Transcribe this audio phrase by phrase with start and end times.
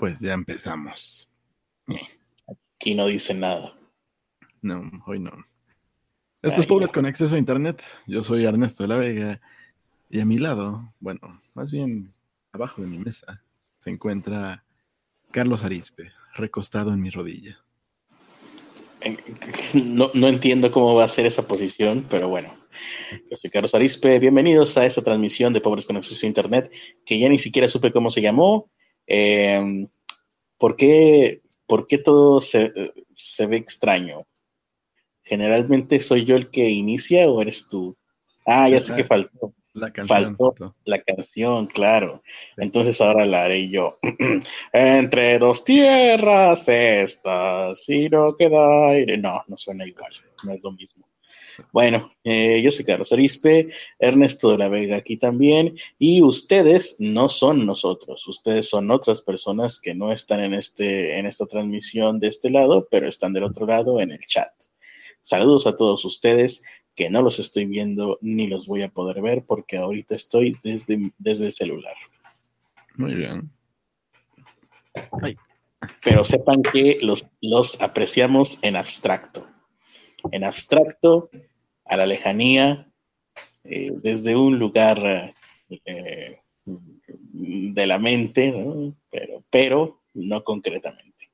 [0.00, 1.28] Pues ya empezamos.
[2.74, 3.76] Aquí no dice nada.
[4.62, 5.30] No, hoy no.
[6.40, 7.84] Estos pobres con acceso a internet.
[8.06, 9.40] Yo soy Ernesto de la Vega.
[10.08, 12.14] Y a mi lado, bueno, más bien
[12.50, 13.44] abajo de mi mesa,
[13.76, 14.64] se encuentra
[15.32, 17.58] Carlos Arispe, recostado en mi rodilla.
[19.84, 22.54] No, no, entiendo cómo va a ser esa posición, pero bueno.
[23.30, 24.18] Yo soy Carlos Arispe.
[24.18, 26.72] Bienvenidos a esta transmisión de Pobres con Acceso a Internet,
[27.04, 28.70] que ya ni siquiera supe cómo se llamó.
[29.12, 29.88] Eh,
[30.56, 32.72] ¿por, qué, ¿Por qué todo se,
[33.16, 34.26] se ve extraño?
[35.24, 37.96] Generalmente soy yo el que inicia o eres tú.
[38.46, 39.52] Ah, ya sé que faltó.
[39.72, 40.36] La canción.
[40.36, 42.22] Faltó la canción, claro.
[42.56, 43.96] Entonces ahora la haré yo.
[44.72, 49.16] Entre dos tierras estas, y no queda aire.
[49.16, 50.12] No, no suena igual,
[50.44, 51.09] no es lo mismo.
[51.72, 57.28] Bueno, eh, yo soy Carlos Arispe, Ernesto de la Vega aquí también, y ustedes no
[57.28, 62.28] son nosotros, ustedes son otras personas que no están en, este, en esta transmisión de
[62.28, 64.52] este lado, pero están del otro lado en el chat.
[65.20, 66.62] Saludos a todos ustedes,
[66.94, 71.12] que no los estoy viendo ni los voy a poder ver porque ahorita estoy desde,
[71.18, 71.94] desde el celular.
[72.96, 73.50] Muy bien.
[76.04, 79.46] Pero sepan que los, los apreciamos en abstracto.
[80.32, 81.30] En abstracto,
[81.84, 82.90] a la lejanía,
[83.64, 85.34] eh, desde un lugar
[85.68, 88.96] eh, de la mente, ¿no?
[89.10, 91.30] pero, pero no concretamente.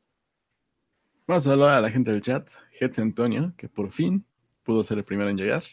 [1.26, 2.48] Vamos a hablar a la gente del chat.
[2.78, 4.24] Hetz Antonio, que por fin
[4.62, 5.64] pudo ser el primero en llegar.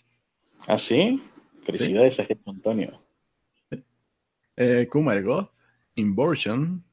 [0.67, 1.21] ¿Ah, sí?
[1.63, 3.01] Felicidades a Hetz Antonio.
[4.55, 5.51] Eh, Kumar Goth,
[5.95, 6.83] Inversion,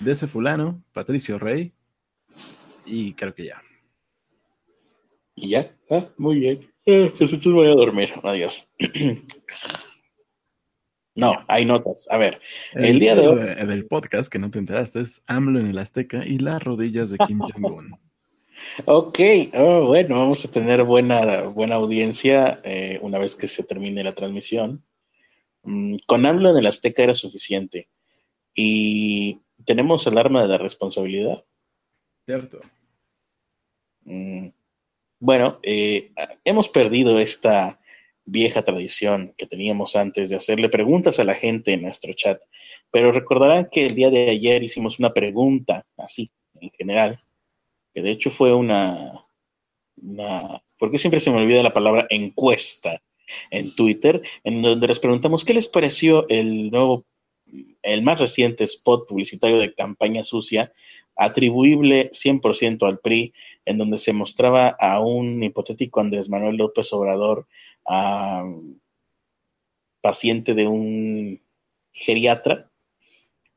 [0.00, 1.72] Dese Fulano, Patricio Rey,
[2.84, 3.62] y creo que ya.
[5.34, 5.74] ¿Y ya?
[5.90, 6.60] Ah, muy bien.
[6.84, 8.10] Eh, pues entonces voy a dormir.
[8.22, 8.66] Adiós.
[11.14, 12.08] No, hay notas.
[12.10, 12.40] A ver,
[12.72, 13.66] el, día de hoy.
[13.66, 17.18] del podcast que no te enteraste es AMLO en el Azteca y las rodillas de
[17.18, 17.92] Kim Jong-un.
[18.86, 19.18] ok,
[19.54, 24.14] oh, bueno, vamos a tener buena, buena audiencia eh, una vez que se termine la
[24.14, 24.84] transmisión.
[25.64, 27.90] Mm, con AMLO en el Azteca era suficiente.
[28.54, 31.44] Y tenemos el arma de la responsabilidad.
[32.24, 32.60] Cierto.
[34.04, 34.48] Mm,
[35.22, 36.10] bueno, eh,
[36.44, 37.78] hemos perdido esta
[38.24, 42.42] vieja tradición que teníamos antes de hacerle preguntas a la gente en nuestro chat,
[42.90, 46.28] pero recordarán que el día de ayer hicimos una pregunta así,
[46.60, 47.22] en general,
[47.94, 49.22] que de hecho fue una,
[49.94, 53.00] una ¿por qué siempre se me olvida la palabra encuesta
[53.52, 57.06] en Twitter, en donde les preguntamos qué les pareció el nuevo,
[57.82, 60.72] el más reciente spot publicitario de campaña sucia
[61.16, 63.32] atribuible 100% al PRI,
[63.64, 67.46] en donde se mostraba a un hipotético Andrés Manuel López Obrador,
[70.00, 71.40] paciente de un
[71.92, 72.70] geriatra,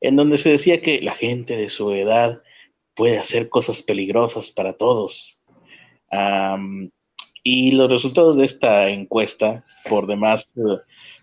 [0.01, 2.41] en donde se decía que la gente de su edad
[2.93, 5.41] puede hacer cosas peligrosas para todos.
[7.43, 10.55] y los resultados de esta encuesta, por demás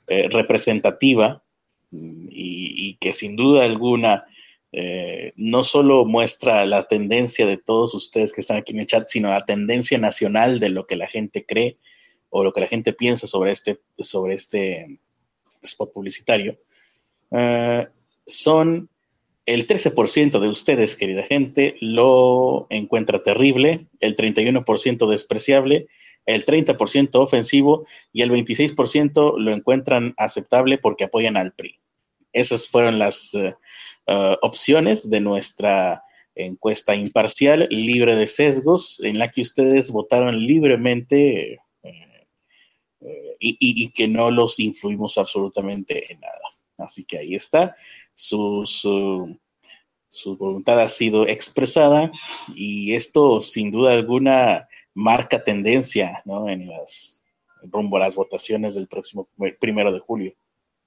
[0.07, 1.43] eh, representativa,
[1.91, 4.25] y, y, que sin duda alguna
[4.73, 9.07] eh, no solo muestra la tendencia de todos ustedes que están aquí en el chat,
[9.09, 11.77] sino la tendencia nacional de lo que la gente cree
[12.31, 14.99] o lo que la gente piensa sobre este, sobre este
[15.63, 16.59] spot publicitario,
[17.31, 17.87] eh,
[18.27, 18.89] son
[19.45, 25.89] el 13% de ustedes, querida gente, lo encuentra terrible, el 31% despreciable,
[26.25, 31.79] el 30% ofensivo y el 26% lo encuentran aceptable porque apoyan al PRI.
[32.33, 33.35] Esas fueron las...
[33.35, 33.55] Eh,
[34.07, 36.03] Uh, opciones de nuestra
[36.35, 42.27] encuesta imparcial, libre de sesgos, en la que ustedes votaron libremente eh,
[43.01, 46.33] eh, y, que no los influimos absolutamente en nada.
[46.79, 47.77] Así que ahí está.
[48.15, 52.11] Su, su, voluntad ha sido expresada
[52.55, 56.49] y esto sin duda alguna marca tendencia ¿no?
[56.49, 57.23] en las
[57.63, 59.29] rumbo a las votaciones del próximo
[59.61, 60.35] primero de julio.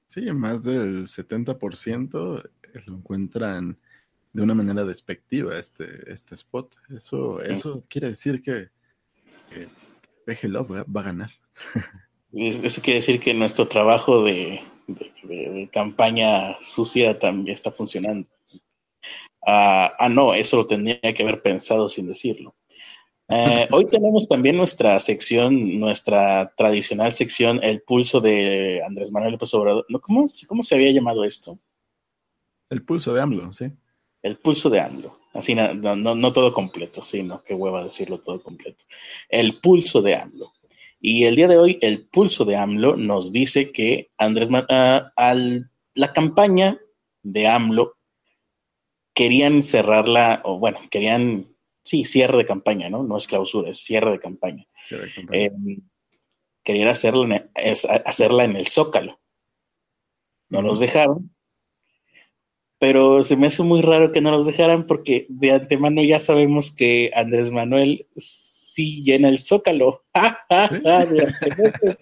[0.08, 2.50] Sí, más del 70%
[2.86, 3.78] lo encuentran
[4.34, 6.76] de una manera despectiva este, este spot.
[6.96, 8.70] Eso, eso quiere decir que,
[9.50, 9.68] que
[10.48, 11.32] va, a ganar.
[12.34, 14.62] Eso quiere decir que nuestro trabajo de,
[15.72, 18.28] campaña sucia también está funcionando.
[19.48, 22.56] Ah, ah, no, eso lo tendría que haber pensado sin decirlo.
[23.30, 29.54] Eh, hoy tenemos también nuestra sección, nuestra tradicional sección, el pulso de Andrés Manuel López
[29.54, 29.86] Obrador.
[30.02, 31.58] ¿Cómo, ¿Cómo se había llamado esto?
[32.76, 33.72] El pulso de AMLO, sí.
[34.22, 35.18] El pulso de AMLO.
[35.32, 38.84] Así, no, no, todo completo, sino qué hueva decirlo todo completo.
[39.30, 40.52] El pulso de AMLO.
[41.00, 45.72] Y el día de hoy, el pulso de AMLO nos dice que Andrés, uh, al,
[45.94, 46.78] la campaña
[47.24, 47.96] de AMLO
[49.14, 53.04] querían cerrarla, o bueno, querían, sí, cierre de campaña, ¿no?
[53.04, 54.66] No es clausura, es cierre de campaña.
[55.32, 55.52] Eh,
[56.62, 57.76] querían hacerla en,
[58.06, 59.22] hacerla en el Zócalo.
[60.50, 61.35] No los dejaron,
[62.80, 66.72] pero se me hace muy raro que no los dejaran porque de antemano ya sabemos
[66.72, 70.04] que Andrés Manuel sí llena el Zócalo.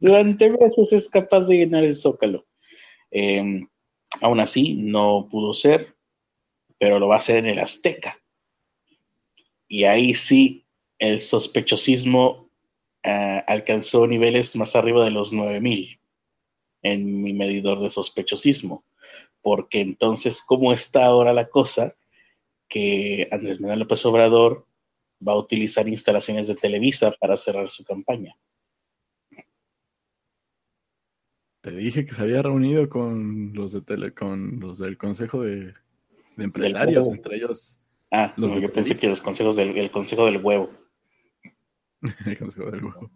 [0.00, 2.46] durante, meses, es capaz de llenar el Zócalo.
[3.10, 3.68] Em,
[4.20, 5.94] aún así, no pudo ser,
[6.78, 8.16] pero lo va a hacer en el Azteca.
[9.68, 10.64] Y ahí sí,
[10.98, 12.48] el sospechosismo
[13.02, 15.98] eh, alcanzó niveles más arriba de los 9000
[16.82, 18.84] en mi medidor de sospechosismo.
[19.42, 21.96] Porque entonces, ¿cómo está ahora la cosa?
[22.68, 24.66] Que Andrés Manuel López Obrador
[25.26, 28.36] va a utilizar instalaciones de Televisa para cerrar su campaña.
[31.60, 35.74] Te dije que se había reunido con los de tele, con los del Consejo de,
[36.36, 37.80] Empresarios, entre ellos.
[38.10, 40.70] Ah, los yo pensé que los consejos del el Consejo del Huevo.
[42.26, 43.10] el Consejo del Huevo.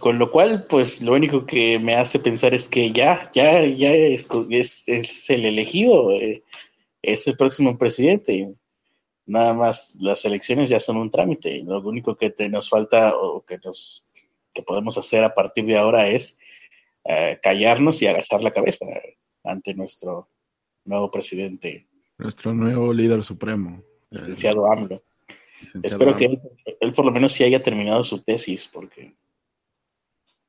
[0.00, 3.92] Con lo cual, pues lo único que me hace pensar es que ya, ya, ya
[3.92, 4.28] es,
[4.86, 6.42] es, el elegido, eh,
[7.00, 8.54] es el próximo presidente.
[9.24, 11.62] Nada más, las elecciones ya son un trámite.
[11.64, 14.04] Lo único que te, nos falta o que nos
[14.52, 16.38] que podemos hacer a partir de ahora es
[17.04, 18.86] eh, callarnos y agachar la cabeza
[19.44, 20.28] ante nuestro
[20.84, 21.88] nuevo presidente.
[22.18, 23.82] Nuestro nuevo líder supremo.
[24.10, 25.02] Licenciado AMLO.
[25.82, 26.26] Espero que
[26.80, 29.14] él, por lo menos sí haya terminado su tesis, porque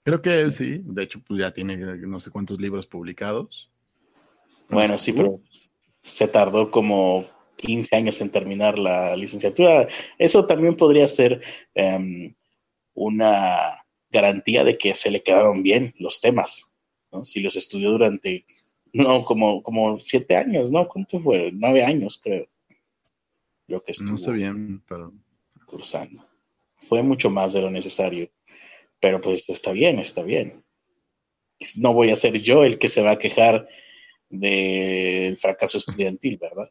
[0.03, 3.69] Creo que él sí, de hecho, pues ya tiene no sé cuántos libros publicados.
[4.69, 5.39] Bueno, sí, pero
[6.01, 7.25] se tardó como
[7.57, 9.88] 15 años en terminar la licenciatura.
[10.17, 11.41] Eso también podría ser
[11.73, 12.35] em,
[12.94, 16.77] una garantía de que se le quedaron bien los temas,
[17.11, 17.23] ¿no?
[17.23, 18.45] Si los estudió durante,
[18.94, 20.88] no, como, como siete años, ¿no?
[20.88, 21.51] ¿Cuánto fue?
[21.53, 22.47] Nueve años, creo.
[23.67, 25.13] Lo que estuvo no sé bien, pero...
[25.65, 26.27] Cursando.
[26.75, 28.29] Fue mucho más de lo necesario.
[29.03, 30.63] Pero pues está bien, está bien.
[31.75, 33.67] No voy a ser yo el que se va a quejar
[34.29, 36.69] del fracaso estudiantil, ¿verdad?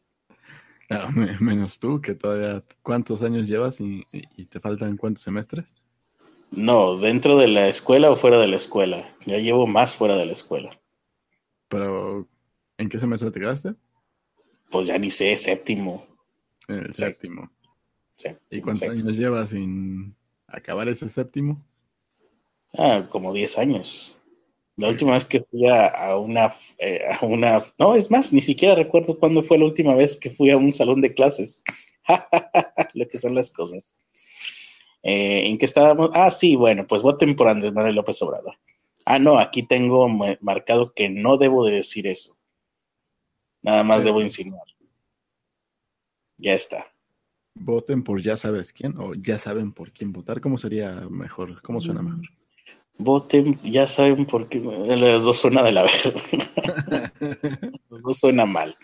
[0.87, 4.03] Claro, menos tú, que todavía, ¿cuántos años llevas y,
[4.49, 5.83] te faltan cuántos semestres?
[6.49, 9.15] No, dentro de la escuela o fuera de la escuela.
[9.27, 10.81] Ya llevo más fuera de la escuela.
[11.67, 12.27] Pero,
[12.79, 13.75] ¿en qué semestre te quedaste?
[14.71, 16.07] Pues ya ni sé, séptimo.
[16.67, 17.47] el séptimo.
[18.49, 20.15] ¿Y cuántos años llevas sin
[20.47, 21.63] acabar ese séptimo?
[22.77, 24.17] Ah, como 10 años.
[24.75, 27.63] La última vez que fui a, una, eh, a una...
[27.77, 30.71] No, es más, ni siquiera recuerdo cuándo fue la última vez que fui a un
[30.71, 31.63] salón de clases.
[32.93, 34.03] Lo que son las cosas.
[35.03, 36.09] Eh, ¿En qué estábamos?
[36.13, 38.55] Ah, sí, bueno, pues voten por Andrés Manuel López Obrador.
[39.05, 40.07] Ah, no, aquí tengo
[40.41, 42.37] marcado que no debo de decir eso.
[43.61, 44.65] Nada más debo insinuar.
[46.37, 46.87] Ya está.
[47.53, 50.41] Voten por ya sabes quién o ya saben por quién votar.
[50.41, 51.61] ¿Cómo sería mejor?
[51.61, 52.05] ¿Cómo suena mm.
[52.05, 52.42] mejor?
[52.97, 55.83] Voten, ya saben por qué, los dos suena de la
[56.83, 57.13] verga.
[57.89, 58.77] los dos suena mal,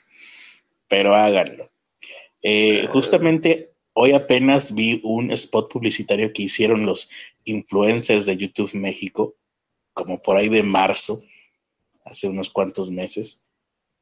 [0.87, 1.69] pero háganlo.
[2.41, 7.09] Eh, justamente hoy apenas vi un spot publicitario que hicieron los
[7.45, 9.35] influencers de YouTube México,
[9.93, 11.19] como por ahí de marzo,
[12.05, 13.45] hace unos cuantos meses,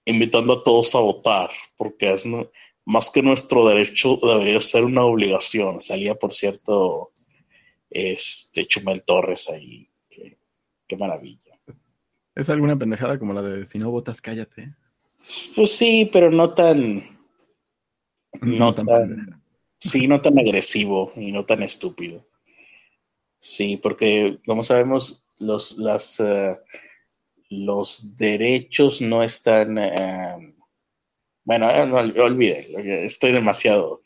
[0.05, 2.25] invitando a todos a votar, porque es
[2.85, 5.79] más que nuestro derecho, debería ser una obligación.
[5.79, 7.11] Salía, por cierto,
[7.89, 9.89] este Chumel Torres ahí
[10.87, 11.59] Qué maravilla.
[12.35, 14.73] ¿Es alguna pendejada como la de si no votas, cállate?
[15.55, 17.03] Pues sí, pero no tan.
[18.41, 19.41] No, tan.
[19.79, 22.25] sí, no tan agresivo y no tan estúpido.
[23.39, 26.57] Sí, porque como sabemos, los, las, eh,
[27.49, 29.77] los derechos no están.
[29.77, 30.53] Eh,
[31.43, 34.03] bueno, eh, no, olvide, estoy demasiado.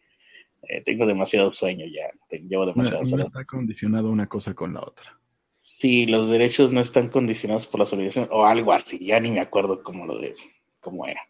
[0.85, 2.09] tengo demasiado sueño ya.
[2.47, 5.20] Llevo demasiado no, no está condicionado una cosa con la otra
[5.61, 9.39] si los derechos no están condicionados por las obligaciones o algo así, ya ni me
[9.39, 10.33] acuerdo cómo lo de
[10.79, 11.21] cómo era.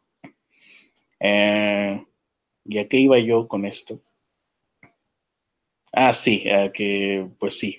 [1.20, 2.04] Eh,
[2.66, 4.02] ¿Y a qué iba yo con esto?
[5.94, 7.78] Ah, sí, que pues sí,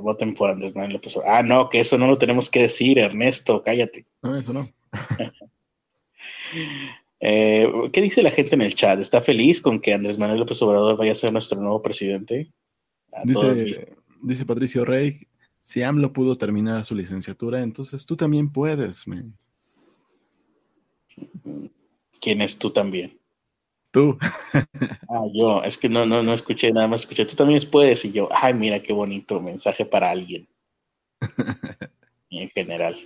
[0.00, 3.62] voten por Andrés Manuel López Ah, no, que eso no lo tenemos que decir, Ernesto,
[3.62, 4.06] cállate.
[4.22, 4.68] No, eso no.
[7.24, 8.98] Eh, ¿Qué dice la gente en el chat?
[8.98, 12.52] ¿Está feliz con que Andrés Manuel López Obrador vaya a ser nuestro nuevo presidente?
[13.24, 13.86] dice,
[14.20, 15.28] dice Patricio Rey,
[15.62, 19.36] si AMLO pudo terminar su licenciatura, entonces tú también puedes, man.
[22.20, 23.18] ¿Quién es tú también?
[23.90, 24.18] Tú.
[25.08, 28.12] ah, yo, es que no, no, no escuché, nada más escuché, tú también puedes, y
[28.12, 30.48] yo, ay, mira qué bonito mensaje para alguien.
[32.30, 32.96] en general.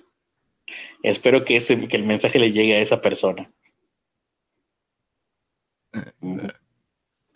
[1.03, 3.51] Espero que, ese, que el mensaje le llegue a esa persona.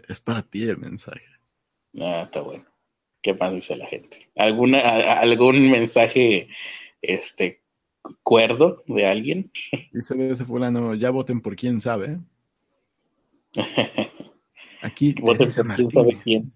[0.09, 1.27] Es para ti el mensaje.
[2.01, 2.70] Ah, está bueno.
[3.23, 4.29] ¿Qué más dice la gente?
[4.37, 6.49] ¿Alguna, ¿Algún mensaje
[7.03, 7.61] este,
[8.23, 9.51] cuerdo de alguien?
[9.93, 12.19] Dice de ese fulano, ya voten por quién sabe.
[14.83, 16.53] Aquí voten por quién sabe quién.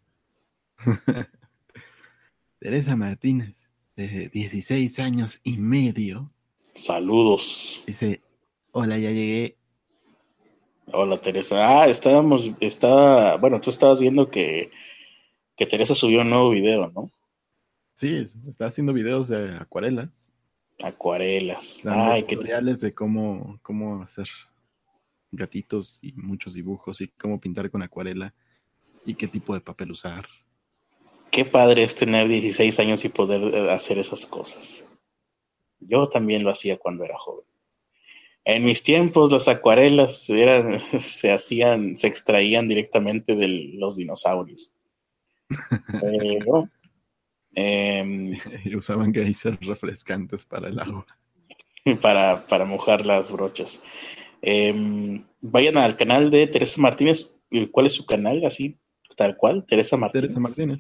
[2.58, 6.32] Teresa Martínez, de 16 años y medio.
[6.72, 7.82] Saludos.
[7.86, 8.22] Dice,
[8.72, 9.58] hola, ya llegué.
[10.92, 11.82] Hola, Teresa.
[11.82, 14.70] Ah, estábamos, estaba, bueno, tú estabas viendo que,
[15.56, 17.10] que Teresa subió un nuevo video, ¿no?
[17.94, 20.34] Sí, está haciendo videos de acuarelas.
[20.82, 21.86] Acuarelas.
[21.86, 24.28] Ay, tutoriales de cómo, cómo hacer
[25.30, 28.34] gatitos y muchos dibujos y cómo pintar con acuarela
[29.04, 30.26] y qué tipo de papel usar.
[31.30, 34.88] Qué padre es tener 16 años y poder eh, hacer esas cosas.
[35.80, 37.44] Yo también lo hacía cuando era joven.
[38.44, 44.73] En mis tiempos las acuarelas eran, se hacían, se extraían directamente de los dinosaurios.
[46.00, 46.68] Pero
[47.54, 48.32] Em,
[48.64, 51.06] y usaban geysers refrescantes para el agua.
[52.00, 53.82] Para, para mojar las brochas.
[54.40, 57.42] Em, vayan al canal de Teresa Martínez.
[57.72, 58.42] ¿Cuál es su canal?
[58.46, 58.78] Así,
[59.18, 60.28] tal cual, Teresa Martínez.
[60.28, 60.78] Teresa Martínez.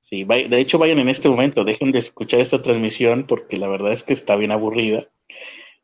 [0.00, 3.94] Sí, de hecho vayan en este momento, dejen de escuchar esta transmisión porque la verdad
[3.94, 5.02] es que está bien aburrida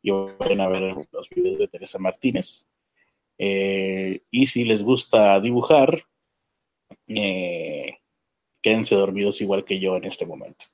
[0.03, 2.67] y vayan a ver los videos de Teresa Martínez.
[3.39, 6.03] Eh, y si les gusta dibujar,
[7.09, 7.97] eh,
[8.61, 10.65] quédense dormidos igual que yo en este momento.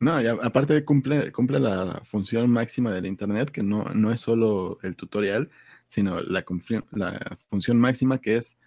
[0.00, 4.78] No, y aparte cumple, cumple la función máxima del Internet, que no, no es solo
[4.82, 5.50] el tutorial,
[5.88, 6.44] sino la,
[6.92, 8.58] la función máxima que es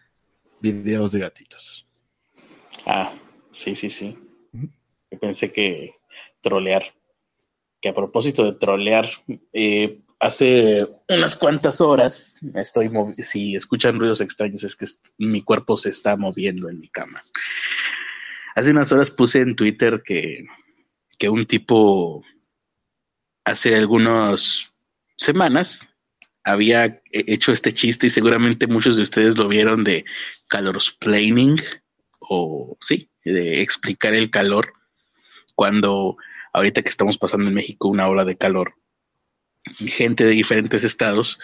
[0.59, 1.85] videos de gatitos.
[2.85, 3.13] Ah,
[3.51, 4.17] sí, sí, sí.
[5.19, 5.95] pensé que
[6.41, 6.83] trolear.
[7.79, 9.07] Que a propósito de trolear,
[9.53, 14.85] eh, hace unas cuantas horas estoy si escuchan ruidos extraños es que
[15.17, 17.21] mi cuerpo se está moviendo en mi cama.
[18.55, 20.45] Hace unas horas puse en Twitter que,
[21.29, 22.23] un tipo
[23.45, 24.73] hace algunas
[25.15, 25.95] semanas
[26.43, 30.05] había hecho este chiste y seguramente muchos de ustedes lo vieron de
[30.99, 31.57] planning
[32.19, 34.73] o sí, de explicar el calor
[35.55, 36.17] cuando
[36.53, 38.73] ahorita que estamos pasando en México una ola de calor,
[39.75, 41.39] gente de diferentes estados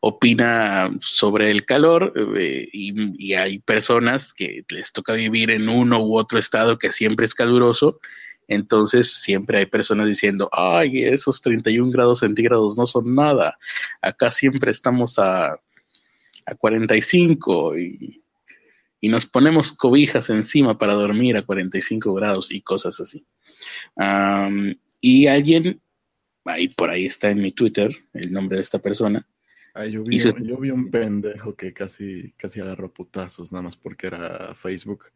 [0.00, 6.18] opina sobre el calor eh, y, hay personas que les toca vivir en uno u
[6.18, 8.00] otro estado que siempre es caluroso.
[8.46, 13.56] Entonces siempre hay personas diciendo, ay, esos 31 grados centígrados no son nada.
[14.02, 15.52] Acá siempre estamos a,
[16.44, 18.22] a 45 y,
[19.04, 23.26] y nos ponemos cobijas encima para dormir a 45 grados y cosas así.
[25.00, 25.80] y alguien,
[26.44, 29.26] ahí por ahí está en mi Twitter el nombre de esta persona,
[29.90, 34.54] yo, vi, yo, vi, un pendejo que casi, casi agarró putazos nada más porque era
[34.54, 35.06] Facebook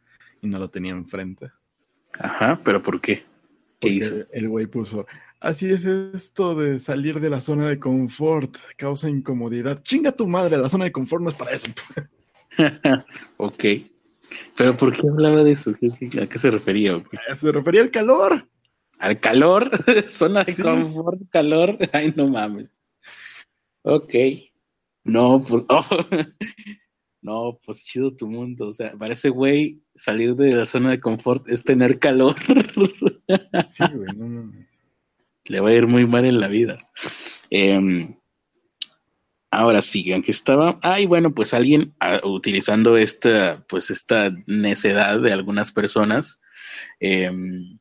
[0.43, 1.51] y no lo tenía enfrente.
[2.15, 3.25] Ajá, pero ¿por qué?
[3.79, 4.17] ¿Qué hizo?
[4.33, 5.07] El güey puso,
[5.39, 9.81] así es esto de salir de la zona de confort, causa incomodidad.
[9.83, 11.71] Chinga tu madre, la zona de confort no es para eso.
[13.37, 13.65] ok.
[14.57, 15.71] Pero ¿por qué hablaba de eso?
[15.71, 17.01] ¿A qué se refería?
[17.35, 18.49] Se refería al calor.
[18.99, 19.71] ¿Al calor?
[20.09, 21.79] zona de confort, calor.
[21.93, 22.81] Ay, no mames.
[23.83, 24.15] Ok.
[25.05, 25.87] No, pues, oh.
[27.23, 28.69] no, pues chido tu mundo.
[28.69, 32.35] O sea, para ese güey, salir de la zona de confort es tener calor.
[33.71, 34.53] sí, güey, no, no.
[35.45, 36.77] Le va a ir muy mal en la vida.
[37.49, 38.17] Em,
[39.51, 40.79] ahora sí, aunque estaba.
[40.83, 46.43] Ay, bueno, pues alguien ah, utilizando esta, pues esta necedad de algunas personas,
[47.01, 47.79] em,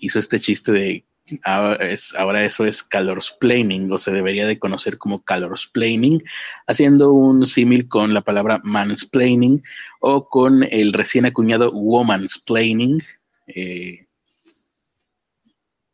[0.00, 1.04] hizo este chiste de
[1.44, 6.22] ahora, eso es calorsplaining o se debería de conocer como calorsplaining,
[6.66, 9.62] haciendo un símil con la palabra mansplaining
[10.00, 13.00] o con el recién acuñado womansplaining.
[13.46, 14.06] Eh,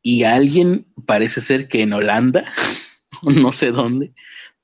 [0.03, 2.45] y alguien parece ser que en Holanda,
[3.23, 4.13] no sé dónde,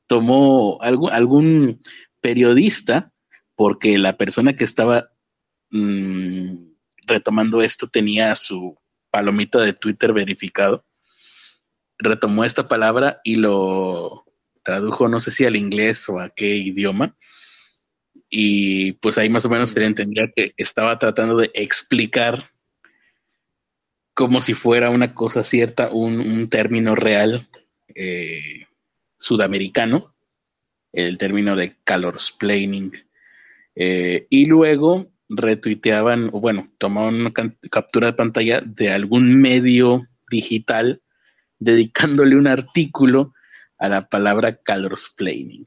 [0.07, 1.81] tomó algún, algún
[2.21, 3.13] periodista,
[3.57, 5.11] porque la persona que estaba
[5.71, 6.73] mm,
[7.07, 8.77] retomando esto tenía su
[9.12, 10.85] palomita de Twitter verificado,
[11.99, 14.25] retomó esta palabra y lo
[14.64, 17.14] tradujo, no sé si al inglés o a qué idioma.
[18.28, 22.45] Y pues ahí más o menos se entendía que estaba tratando de explicar
[24.14, 27.47] como si fuera una cosa cierta, un, término real
[27.95, 28.66] eh,
[29.19, 30.14] sudamericano,
[30.92, 32.92] el término de calorsplaining.
[33.75, 37.33] Eh, y luego retuiteaban, o bueno, tomaban una
[37.71, 41.03] captura de pantalla de algún medio digital
[41.59, 43.33] dedicándole un artículo
[43.79, 45.67] a la palabra calorsplaining.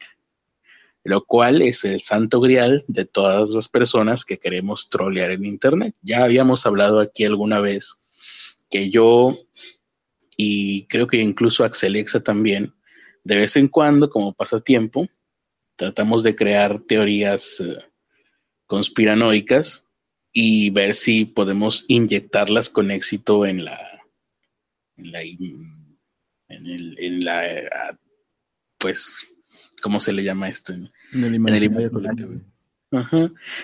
[1.03, 5.95] lo cual es el santo grial de todas las personas que queremos trolear en Internet.
[6.01, 8.01] Ya habíamos hablado aquí alguna vez
[8.71, 9.37] que yo
[10.35, 12.73] y creo que incluso Axelexa también,
[13.23, 15.07] de vez en cuando, como pasatiempo,
[15.75, 17.77] tratamos de crear teorías eh,
[18.65, 19.91] conspiranoicas
[20.31, 23.79] y ver si podemos inyectarlas con éxito en la,
[24.97, 25.21] en la,
[26.47, 27.99] en la,
[28.77, 29.31] pues,
[29.81, 30.73] ¿cómo se le llama esto?
[30.73, 32.41] En, el imaginario, colectivo.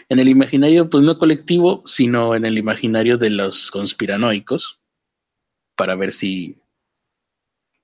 [0.09, 4.81] En el imaginario, pues no colectivo, sino en el imaginario de los conspiranoicos,
[5.75, 6.57] para ver si,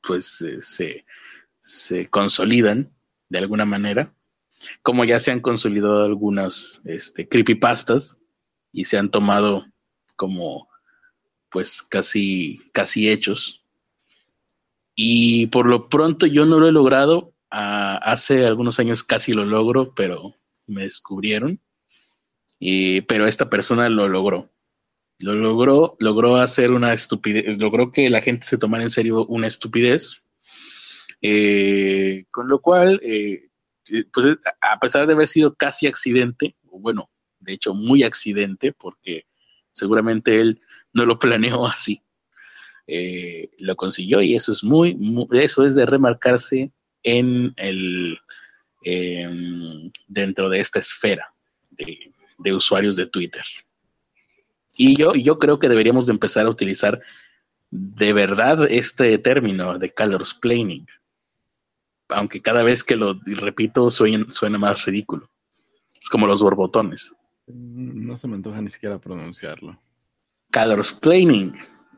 [0.01, 1.05] pues, eh, se,
[1.59, 2.91] se consolidan
[3.29, 4.13] de alguna manera,
[4.81, 8.19] como ya se han consolidado algunas este, creepypastas
[8.71, 9.65] y se han tomado
[10.15, 10.67] como
[11.49, 13.63] pues casi, casi hechos.
[14.95, 17.33] Y por lo pronto yo no lo he logrado.
[17.49, 20.35] Hace algunos años casi lo logro, pero
[20.65, 21.61] me descubrieron.
[22.59, 24.51] Y, pero esta persona lo logró.
[25.19, 29.47] Lo logró, logró hacer una estupidez, logró que la gente se tomara en serio una
[29.47, 30.23] estupidez.
[31.21, 33.49] Eh, con lo cual, eh,
[34.11, 39.25] pues a pesar de haber sido casi accidente, bueno, de hecho muy accidente, porque
[39.71, 40.61] seguramente él
[40.93, 42.01] no lo planeó así,
[42.87, 44.97] eh, lo consiguió y eso es muy,
[45.31, 46.71] eso es de remarcarse
[47.03, 48.17] en el
[48.83, 51.33] em, dentro de esta esfera
[51.71, 53.43] de, usuarios de Twitter.
[54.77, 57.01] Y yo, yo creo que deberíamos de empezar a utilizar
[57.69, 60.85] de verdad este término de colors planning
[62.09, 65.29] aunque cada vez que lo repito suena, suena más ridículo.
[65.99, 67.13] Es como los borbotones.
[67.47, 69.79] No se me antoja ni siquiera pronunciarlo.
[70.51, 71.53] Colors planning.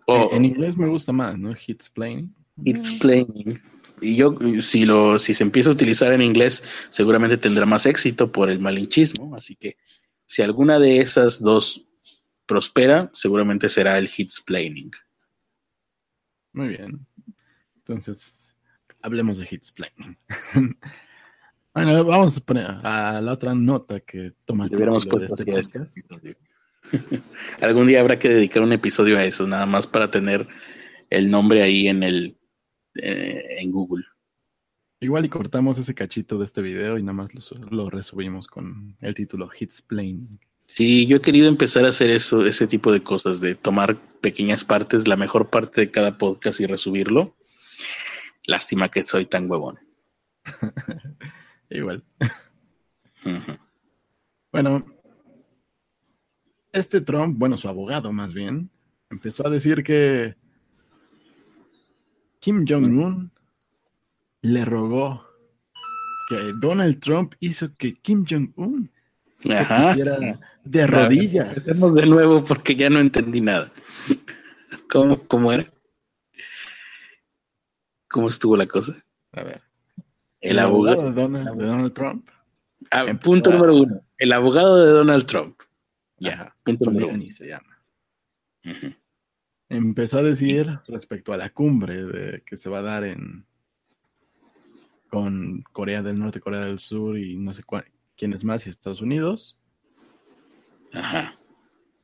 [0.07, 1.53] en, inglés me gusta más, ¿no?
[1.53, 2.33] Hits planning.
[2.63, 3.61] Hits planning.
[4.01, 8.31] Y yo, si, lo, si se empieza a utilizar en inglés, seguramente tendrá más éxito
[8.31, 9.33] por el malinchismo.
[9.35, 9.77] Así que
[10.25, 11.85] si alguna de esas dos
[12.45, 14.91] prospera, seguramente será el hits planning.
[16.53, 17.05] Muy bien.
[17.75, 18.48] Entonces,
[19.01, 20.17] hablemos de hits planning.
[21.73, 26.37] bueno, vamos a poner a la otra nota que toma Deberíamos este
[27.61, 30.47] Algún día habrá que dedicar un episodio a eso, nada más para tener
[31.09, 32.37] el nombre ahí en el
[32.95, 34.05] eh, en Google.
[35.01, 37.29] Igual y cortamos ese cachito de este video y nada más
[37.71, 40.39] lo, resubimos con el título Hits Planning.
[40.65, 44.65] Sí, yo he querido empezar a hacer eso, ese tipo de cosas, de tomar pequeñas
[44.65, 47.35] partes, la mejor parte de cada podcast y resubirlo.
[48.49, 49.77] Lástima que soy tan huevón.
[51.69, 52.03] Igual.
[54.51, 54.83] Bueno,
[56.73, 58.71] este Trump, bueno, su abogado más bien,
[59.11, 60.35] empezó a decir que
[62.39, 63.31] Kim Jong-un
[64.41, 65.27] le rogó
[66.27, 68.89] que Donald Trump hizo que Kim Jong-un
[69.37, 71.55] se pusiera de rodillas.
[71.55, 73.71] Hacemos de nuevo porque ya no entendí nada.
[74.89, 75.71] ¿Cómo, cómo era?
[78.09, 78.93] ¿Cómo estuvo la cosa?
[79.33, 79.61] A ver.
[80.41, 82.27] El, abogado, de, Donald, Trump.
[82.91, 84.01] Ah, punto número uno.
[84.17, 85.59] El abogado de Donald Trump.
[86.17, 87.23] Ya, punto número uno.
[87.29, 87.81] se llama.
[89.69, 93.45] Empezó a decir respecto a la cumbre de, que se va a dar en
[95.09, 97.63] con Corea del Norte, Corea del Sur y no sé
[98.15, 99.57] quiénes más y Estados Unidos.
[100.93, 101.37] Ajá.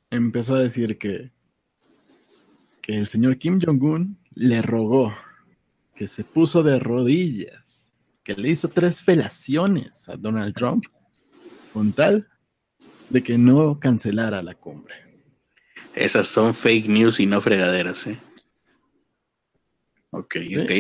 [0.10, 1.32] Empezó a decir que
[2.86, 5.12] que el señor Kim Jong-un le rogó
[5.96, 7.92] que se puso de rodillas,
[8.24, 10.86] que le hizo tres felaciones a Donald Trump,
[11.74, 12.28] con tal
[13.10, 14.96] de que no cancelara la cumbre.
[15.94, 18.20] Esas son fake news y no fregaderas, ¿eh?
[20.10, 20.72] Ok, ok.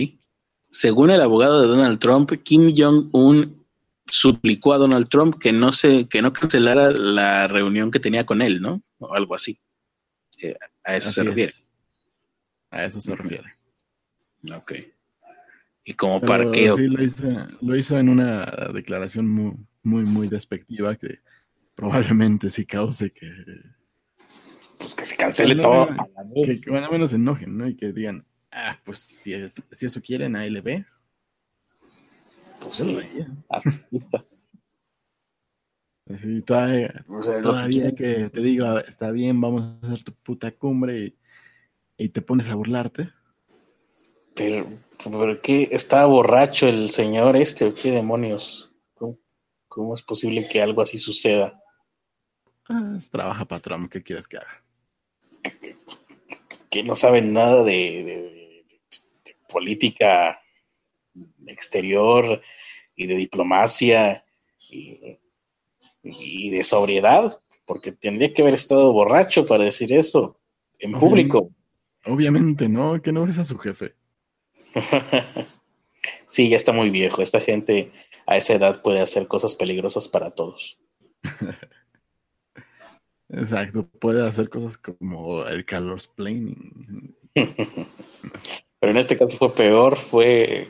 [0.70, 3.66] Según el abogado de Donald Trump, Kim Jong-un
[4.08, 8.42] suplicó a Donald Trump que no se, que no cancelara la reunión que tenía con
[8.42, 8.82] él, ¿no?
[9.00, 9.58] O algo así.
[10.42, 11.54] Eh, a eso se refiere.
[12.70, 13.54] A eso se refiere.
[14.54, 14.74] Ok
[15.86, 16.76] y como parqueo.
[16.76, 21.20] Sí, lo hizo, en una declaración muy, muy, muy despectiva que
[21.76, 23.32] probablemente sí cause que.
[24.80, 25.88] Pues que se cancele todo.
[26.44, 27.68] Que, que bueno, menos se enojen, ¿no?
[27.68, 30.86] Y que digan, ah, pues si, es, si eso quieren, ahí le ve.
[32.60, 32.98] Pues sí,
[33.48, 34.26] hasta lista.
[36.20, 37.06] Sí, todavía,
[37.42, 41.18] todavía que, te digo, está bien, vamos a hacer tu puta cumbre y,
[41.98, 43.10] y te pones a burlarte.
[44.36, 44.68] Pero,
[45.04, 48.72] ¿por qué estaba borracho el señor este o qué demonios?
[49.68, 51.62] ¿Cómo, es posible que algo así suceda?
[52.70, 54.64] Ah, trabaja patrón, ¿qué quieres que haga?
[56.70, 58.64] Que no saben nada de,
[59.50, 60.40] política
[61.48, 62.42] exterior
[62.96, 64.26] y de diplomacia
[64.70, 65.20] y,
[66.50, 70.40] de sobriedad, porque tendría que haber estado borracho para decir eso
[70.80, 71.52] en público.
[72.06, 73.02] Obviamente, ¿no?
[73.02, 73.94] Que no ves a su jefe.
[76.28, 77.22] sí, ya está muy viejo.
[77.22, 77.92] Esta gente
[78.28, 80.78] a esa edad puede hacer cosas peligrosas para todos.
[83.30, 87.16] Exacto, puede hacer cosas como el calor planning.
[88.80, 90.68] Pero en este caso fue peor, fue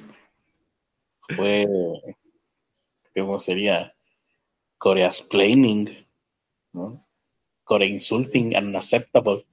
[1.35, 1.65] fue
[3.15, 3.93] ¿cómo sería?
[4.77, 5.89] Korea's planning,
[6.73, 6.93] ¿no?
[7.63, 9.45] Korea insulting, unacceptable.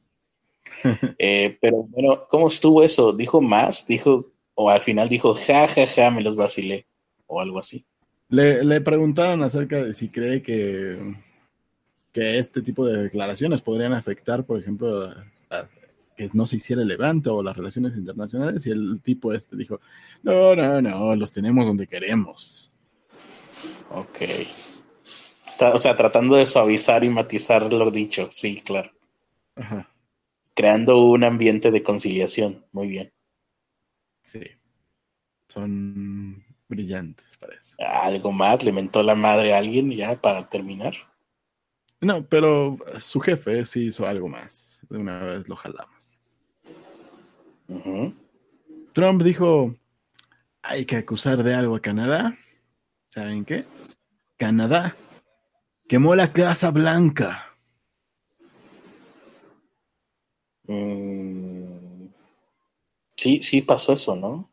[1.19, 3.13] Eh, pero bueno, ¿cómo estuvo eso?
[3.13, 3.87] ¿Dijo más?
[3.87, 6.87] ¿Dijo, o al final dijo, ja, ja, ja, me los vacilé?
[7.27, 7.85] O algo así.
[8.29, 11.17] Le, le preguntaron acerca de si cree que,
[12.13, 15.15] que este tipo de declaraciones podrían afectar, por ejemplo,
[16.17, 19.81] que no se hiciera el levante o las relaciones internacionales, y el tipo este dijo,
[20.23, 22.71] no, no, no, los tenemos donde queremos.
[23.91, 24.21] Ok.
[25.75, 28.91] O sea, tratando de suavizar y matizar lo dicho, sí, claro.
[29.55, 29.89] Ajá
[30.55, 32.65] creando un ambiente de conciliación.
[32.73, 33.13] Muy bien.
[34.23, 34.43] Sí.
[35.49, 37.75] Son brillantes, parece.
[37.85, 38.65] ¿Algo más?
[38.65, 40.95] ¿Le mentó la madre a alguien ya para terminar?
[42.01, 44.81] No, pero su jefe sí hizo algo más.
[44.89, 46.21] De una vez lo jalamos.
[48.93, 49.75] Trump dijo,
[50.63, 52.37] hay que acusar de algo a Canadá.
[53.09, 53.65] ¿Saben qué?
[54.37, 54.97] Canadá
[55.89, 57.47] quemó la Casa Blanca.
[60.67, 61.12] Mm,
[63.23, 64.51] sí, sí pasó eso, ¿no?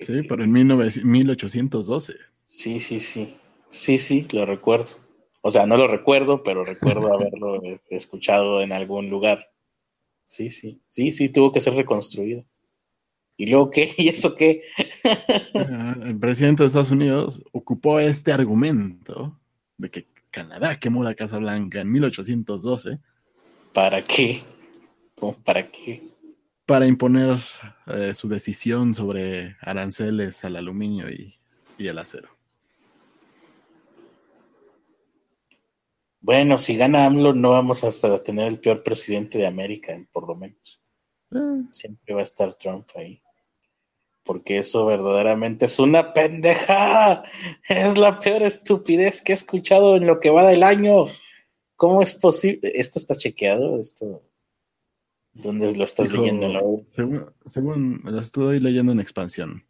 [0.00, 2.14] Sí, pero en 1812.
[2.42, 3.36] Sí, sí, sí.
[3.68, 4.96] Sí, sí, lo recuerdo.
[5.40, 9.48] O sea, no lo recuerdo, pero recuerdo haberlo escuchado en algún lugar.
[10.24, 12.44] Sí, sí, sí, sí, tuvo que ser reconstruido.
[13.36, 13.90] ¿Y luego qué?
[13.96, 14.62] ¿Y eso qué?
[15.54, 19.38] Ah, el presidente de Estados Unidos ocupó este argumento
[19.78, 22.98] de que Canadá quemó la Casa Blanca en 1812
[23.72, 24.42] ¿Para qué?
[25.44, 26.11] ¿Para qué?
[26.72, 27.38] Para imponer
[27.86, 31.36] eh, su decisión sobre aranceles al aluminio y,
[31.76, 32.30] el acero.
[36.22, 40.34] Bueno, si gana AMLO no vamos hasta tener el peor presidente de América, por lo
[40.34, 40.80] menos.
[41.34, 41.62] Eh.
[41.70, 43.20] Siempre va a estar Trump ahí.
[44.24, 47.22] Porque eso verdaderamente es una pendeja.
[47.68, 51.04] Es la peor estupidez que he escuchado en lo que va del año.
[51.76, 52.72] ¿Cómo es posible?
[52.74, 53.78] ¿Esto está chequeado?
[53.78, 54.22] ¿Esto
[55.34, 56.82] dónde lo estás leyendo?
[56.86, 59.64] Según, según lo estoy leyendo en expansión.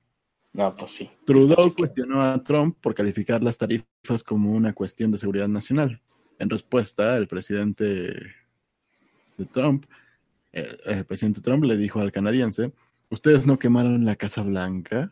[0.53, 1.11] No, pues sí.
[1.25, 6.01] Trudeau cuestionó a Trump por calificar las tarifas como una cuestión de seguridad nacional.
[6.39, 9.87] En respuesta, el presidente de Trump,
[10.53, 12.73] eh, el presidente Trump le dijo al canadiense,
[13.09, 15.11] ¿ustedes no quemaron la Casa Blanca?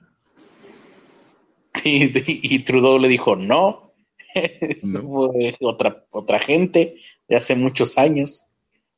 [1.84, 3.90] y Trudeau le dijo, no,
[4.34, 6.96] Eso fue otra, otra gente
[7.28, 8.44] de hace muchos años.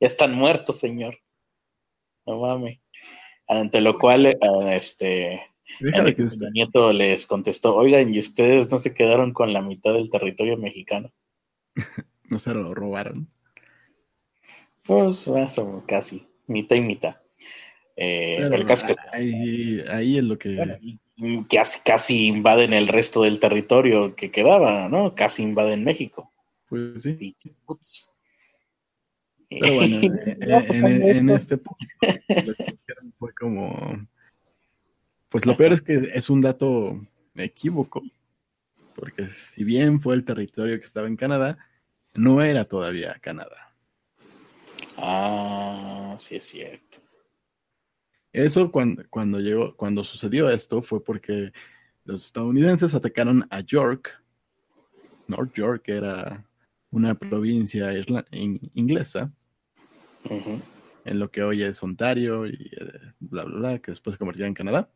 [0.00, 1.18] Ya están muertos, señor.
[2.26, 2.78] No mames.
[3.48, 4.38] Ante lo cual, eh,
[4.74, 5.42] este,
[5.80, 10.56] el nieto les contestó, oigan, ¿y ustedes no se quedaron con la mitad del territorio
[10.56, 11.12] mexicano?
[12.30, 13.28] no se lo robaron.
[14.84, 17.16] Pues eso, casi, mitad y mitad.
[17.96, 20.78] Eh, pero, el caso que ahí, ahí es lo que
[21.48, 25.14] casi, casi invaden el resto del territorio que quedaba, ¿no?
[25.14, 26.32] Casi invaden México.
[26.68, 27.36] Pues sí.
[29.60, 31.84] Pero bueno, en, este punto
[33.18, 34.06] fue como...
[35.28, 37.00] Pues lo peor es que es un dato
[37.34, 38.02] equívoco,
[38.94, 41.58] porque si bien fue el territorio que estaba en Canadá,
[42.14, 43.74] no era todavía Canadá.
[44.98, 46.98] Ah, sí es cierto.
[48.32, 51.52] Eso cuando, cuando, llegó, cuando sucedió esto fue porque
[52.04, 54.22] los estadounidenses atacaron a York.
[55.26, 56.46] North York era
[56.90, 57.90] una provincia
[58.30, 59.32] inglesa,
[60.24, 64.46] en lo que hoy es Ontario y eh, bla, bla, bla, que después se convirtió
[64.46, 64.90] en Canadá.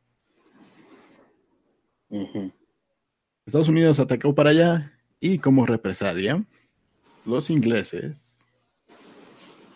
[3.44, 6.44] Estados Unidos atacó para allá y como represalia,
[7.24, 8.48] los ingleses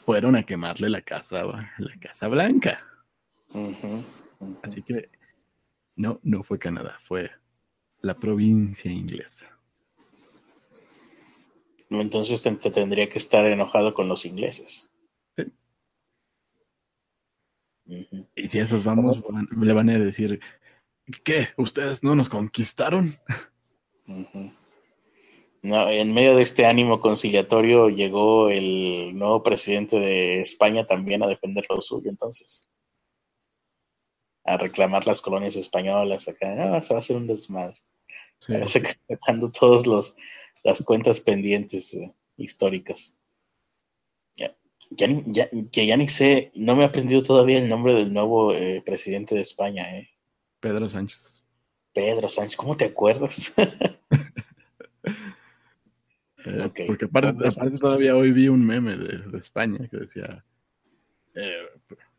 [0.05, 2.85] fueron a quemarle la casa, la casa blanca.
[4.63, 5.11] Así que
[5.97, 7.31] no, no fue Canadá, fue
[8.01, 9.47] la provincia inglesa.
[11.91, 14.95] Entonces te, tendría que estar enojado con los ingleses.
[15.37, 15.45] Sí.
[18.37, 19.23] Y si esos vamos,
[19.57, 20.41] le van a decir,
[21.25, 21.49] ¿qué?
[21.57, 23.19] ¿Ustedes no nos conquistaron?
[25.63, 31.27] No, en medio de este ánimo conciliatorio llegó el nuevo presidente de España también a
[31.27, 32.71] defender lo suyo, entonces
[34.45, 36.77] a reclamar las colonias españolas acá.
[36.77, 37.81] Ah, se va a hacer un desmadre.
[38.39, 40.15] secretando todas
[40.63, 43.20] las cuentas pendientes eh, históricas.
[44.91, 45.09] Ya,
[45.71, 49.37] que ya ni sé, no me he aprendido todavía el nombre del nuevo eh, presidente
[49.37, 49.97] de España.
[49.97, 50.09] Eh.
[50.59, 51.43] Pedro Sánchez.
[51.93, 53.55] Pedro Sánchez, ¿cómo te acuerdas?
[56.87, 57.45] Porque aparte,
[57.79, 60.45] todavía hoy vi un meme de España que decía
[61.35, 61.69] eh,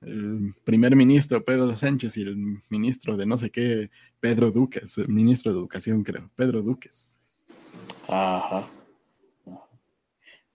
[0.01, 2.35] el primer ministro Pedro Sánchez y el
[2.69, 7.17] ministro de no sé qué, Pedro Duques, el ministro de Educación creo, Pedro Duques.
[8.07, 8.67] Ajá.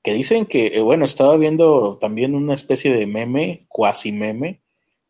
[0.06, 4.62] Que dicen que, eh, bueno, estaba viendo también una especie de meme, cuasi meme,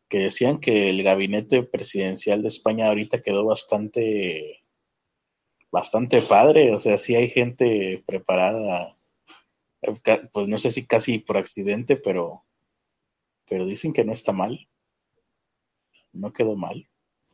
[0.09, 4.63] que decían que el gabinete presidencial de España ahorita quedó bastante,
[5.69, 8.97] bastante padre, o sea, sí hay gente preparada,
[9.83, 9.93] eh,
[10.33, 12.43] pues no sé si casi por accidente, pero
[13.47, 14.67] pero dicen que no está mal.
[16.11, 16.89] No quedó mal.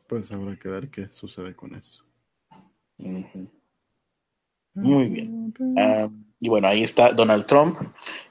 [0.09, 2.03] Pues habrá que ver qué sucede con eso.
[4.73, 5.53] Muy bien.
[5.77, 6.09] Ah,
[6.43, 7.77] y bueno, ahí está Donald Trump.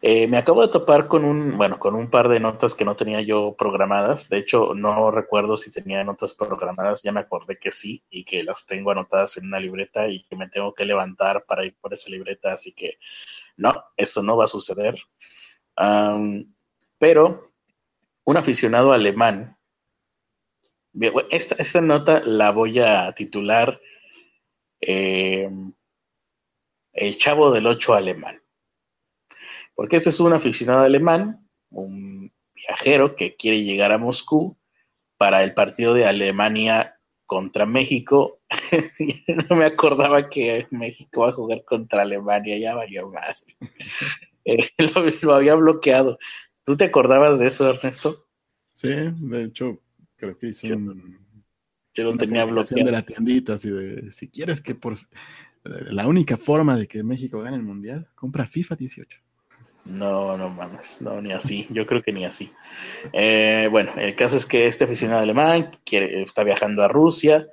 [0.02, 2.94] Eh, me acabo de topar con un, bueno, con un par de notas que no
[2.94, 4.28] tenía yo programadas.
[4.28, 7.02] De hecho, no recuerdo si tenía notas programadas.
[7.02, 10.36] Ya me acordé que sí y que las tengo anotadas en una libreta y que
[10.36, 12.52] me tengo que levantar para ir por esa libreta.
[12.52, 12.98] Así que
[13.56, 15.00] no, eso no va a suceder.
[16.98, 17.50] pero
[18.24, 19.56] un aficionado alemán.
[21.30, 23.80] Esta, esta nota la voy a titular
[24.82, 25.48] eh,
[26.92, 28.42] El Chavo del Ocho alemán.
[29.74, 34.58] Porque este es un aficionado alemán, un viajero que quiere llegar a Moscú
[35.16, 38.40] para el partido de Alemania contra México.
[39.48, 43.44] no me acordaba que México va a jugar contra Alemania, ya valió más.
[44.44, 44.70] Eh,
[45.22, 46.18] lo, había bloqueado.
[46.64, 48.26] ¿Tú te acordabas de eso, Ernesto?
[48.72, 49.80] Sí, de hecho,
[50.16, 51.24] creo que hizo un.
[51.94, 52.86] Yo lo tenía bloqueado.
[52.86, 54.10] de la tiendita, así de.
[54.10, 54.98] Si quieres que por.
[55.64, 59.20] La única forma de que México gane el mundial, compra FIFA 18.
[59.84, 61.66] No, no mames, no, ni así.
[61.70, 62.52] Yo creo que ni así.
[63.12, 67.48] Eh, bueno, el caso es que este aficionado alemán quiere, está viajando a Rusia,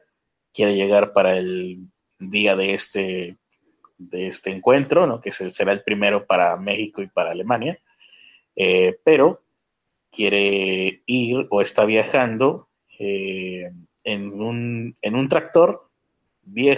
[0.53, 1.87] quiere llegar para el
[2.19, 3.37] día de este,
[3.97, 5.21] de este encuentro, ¿no?
[5.21, 7.79] que será el primero para México y para Alemania.
[8.55, 9.41] Eh, pero
[10.11, 12.69] quiere ir o está viajando
[12.99, 13.71] eh,
[14.03, 15.88] en, un, en un tractor,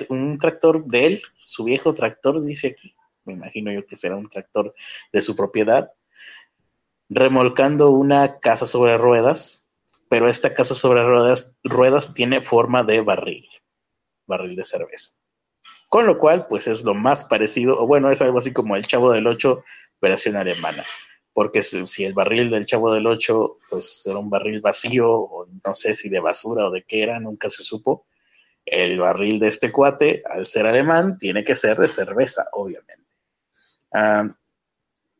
[0.10, 4.30] un tractor de él, su viejo tractor, dice aquí, me imagino yo que será un
[4.30, 4.74] tractor
[5.12, 5.92] de su propiedad,
[7.10, 9.72] remolcando una casa sobre ruedas,
[10.10, 13.48] pero esta casa sobre ruedas, ruedas tiene forma de barril,
[14.28, 15.18] barril de cerveza.
[15.90, 18.88] Con lo cual, pues es lo más parecido, o bueno, es algo así como el
[18.88, 19.64] Chavo del Ocho,
[20.02, 20.84] versión alemana
[21.34, 25.74] porque si el barril del Chavo del Ocho, pues era un barril vacío, o no
[25.74, 28.06] sé si de basura o de qué era, nunca se supo.
[28.72, 33.10] El barril de este cuate, al ser alemán, tiene que ser de cerveza, obviamente.
[33.94, 34.34] Ah,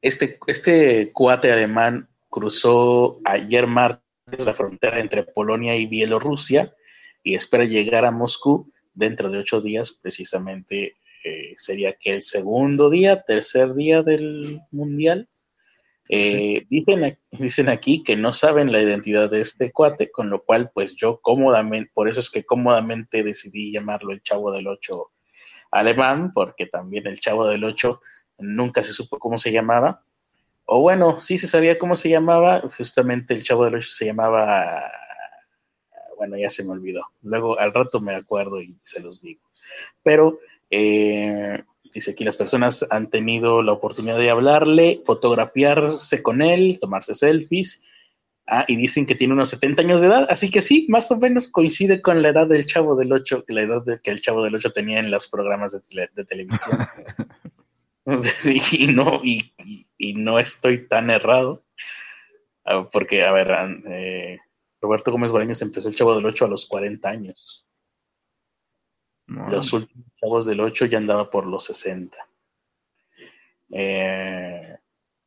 [0.02, 4.02] este, este cuate alemán cruzó ayer martes
[4.46, 6.74] la frontera entre Polonia y Bielorrusia
[7.22, 12.90] y espera llegar a Moscú dentro de ocho días, precisamente eh, sería que el segundo
[12.90, 15.28] día, tercer día del mundial,
[16.14, 20.70] eh, dicen, dicen aquí que no saben la identidad de este cuate, con lo cual
[20.74, 25.12] pues yo cómodamente, por eso es que cómodamente decidí llamarlo el Chavo del Ocho
[25.72, 28.02] alemán, porque también el Chavo del Ocho
[28.38, 30.04] nunca se supo cómo se llamaba.
[30.66, 34.84] O bueno, sí se sabía cómo se llamaba, justamente el Chavo del Ocho se llamaba,
[36.18, 37.06] bueno, ya se me olvidó.
[37.22, 39.50] Luego al rato me acuerdo y se los digo.
[40.04, 41.64] Pero eh,
[41.94, 47.84] Dice aquí las personas han tenido la oportunidad de hablarle, fotografiarse con él, tomarse selfies.
[48.48, 51.18] Ah, y dicen que tiene unos 70 años de edad, así que sí, más o
[51.18, 54.56] menos coincide con la edad del Chavo del Ocho, la edad que el Chavo del
[54.56, 56.78] Ocho tenía en los programas de, televisión.
[58.74, 61.64] y, no, y, no estoy tan errado,
[62.66, 63.56] ah, porque, a ver,
[63.88, 64.40] eh,
[64.82, 67.66] Roberto Gómez Bolaños empezó el Chavo del Ocho a los 40 años.
[69.50, 72.18] Los últimos chavos del 8 ya andaba por los 60.
[73.74, 74.78] Eh,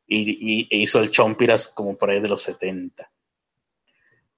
[0.07, 3.09] y, e hizo el Chompiras como por ahí de los 70.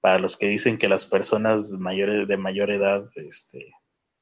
[0.00, 3.74] Para los que dicen que las personas mayores de mayor edad este,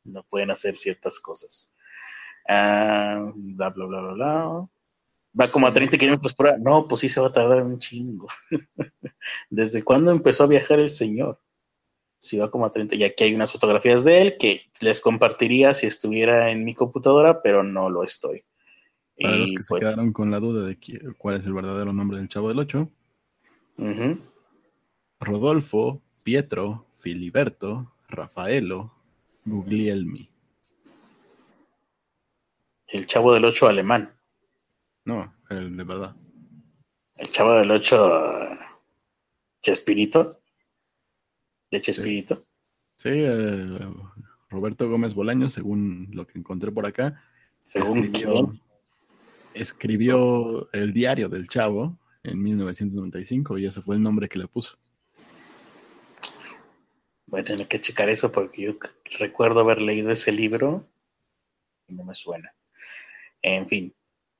[0.05, 1.77] no pueden hacer ciertas cosas.
[2.49, 4.69] Ah, bla, bla, bla, bla,
[5.39, 6.59] Va como a 30 kilómetros por hora.
[6.59, 8.27] No, pues sí se va a tardar un chingo.
[9.51, 11.39] ¿Desde cuándo empezó a viajar el señor?
[12.19, 12.95] Si va como a 30.
[12.97, 17.43] Y aquí hay unas fotografías de él que les compartiría si estuviera en mi computadora,
[17.43, 18.45] pero no lo estoy.
[19.21, 20.79] Para los que se pues quedaron con la duda de
[21.17, 22.91] cuál es el verdadero nombre del Chavo del Ocho.
[25.21, 28.93] Rodolfo, Pietro, Filiberto, Rafaelo,
[29.45, 30.29] Guglielmi.
[32.89, 34.13] el Chavo del Ocho alemán.
[35.05, 36.17] No, el de verdad.
[37.17, 38.49] El Chavo del Ocho
[39.63, 40.41] Chespirito.
[41.71, 42.47] De Chespirito.
[42.97, 43.79] Sí, eh,
[44.49, 47.23] Roberto Gómez Bolaño, según lo que encontré por acá.
[47.63, 48.53] Según escribió,
[49.55, 54.79] escribió el diario del Chavo en 1995 y ese fue el nombre que le puso.
[57.27, 58.79] Voy a tener que checar eso porque yo
[59.19, 60.89] recuerdo haber leído ese libro
[61.89, 62.55] y no me suena.
[63.43, 63.96] En fin.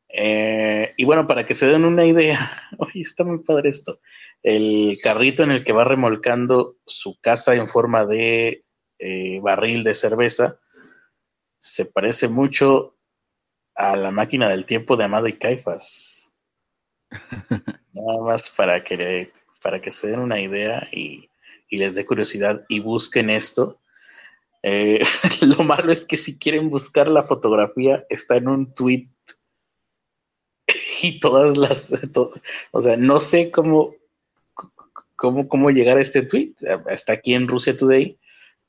[0.09, 4.01] Eh, y bueno, para que se den una idea, oye, está muy padre esto.
[4.43, 8.65] El carrito en el que va remolcando su casa en forma de
[8.99, 10.59] eh, barril de cerveza
[11.59, 12.97] se parece mucho
[13.75, 16.33] a la máquina del tiempo de Amado y Caifas.
[17.93, 21.29] Nada más para que, para que se den una idea y,
[21.69, 23.81] les dé curiosidad y busquen esto.
[24.63, 25.03] Eh,
[25.43, 29.09] lo malo es que si quieren buscar la fotografía, está en un tweet
[31.03, 31.93] y todas las,
[32.71, 33.95] o sea, no sé cómo,
[35.17, 36.55] cómo, cómo llegar a este tweet.
[36.89, 38.19] Está aquí en Rusia Today,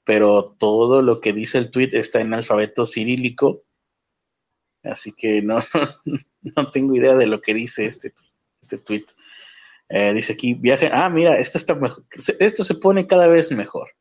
[0.04, 3.63] pero todo lo que dice el tweet está en alfabeto cirílico.
[4.84, 5.60] Así que no,
[6.42, 8.13] no tengo idea de lo que dice este,
[8.62, 9.06] este tweet.
[9.90, 10.90] Eh, dice aquí, viaje.
[10.92, 12.06] Ah, mira, esto está mejor.
[12.40, 13.92] Esto se pone cada vez mejor.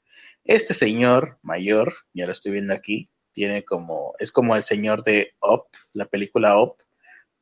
[0.45, 5.35] Este señor mayor, ya lo estoy viendo aquí, tiene como, es como el señor de
[5.43, 6.77] Up, la película Up,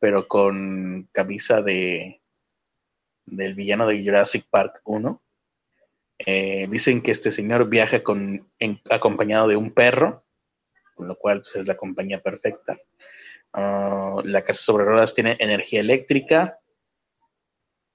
[0.05, 2.21] pero con camisa de
[3.25, 5.23] del villano de Jurassic Park 1.
[6.27, 8.47] Eh, dicen que este señor viaja con,
[8.91, 10.27] acompañado de un perro,
[10.95, 12.77] con lo cual pues, es la compañía perfecta.
[13.55, 16.59] Ah, la casa sobre ruedas tiene energía eléctrica,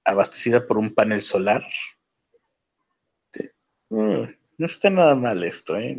[0.02, 1.64] abastecida por un panel solar.
[3.88, 4.24] Mm,
[4.58, 5.96] no está nada mal esto, ¿eh?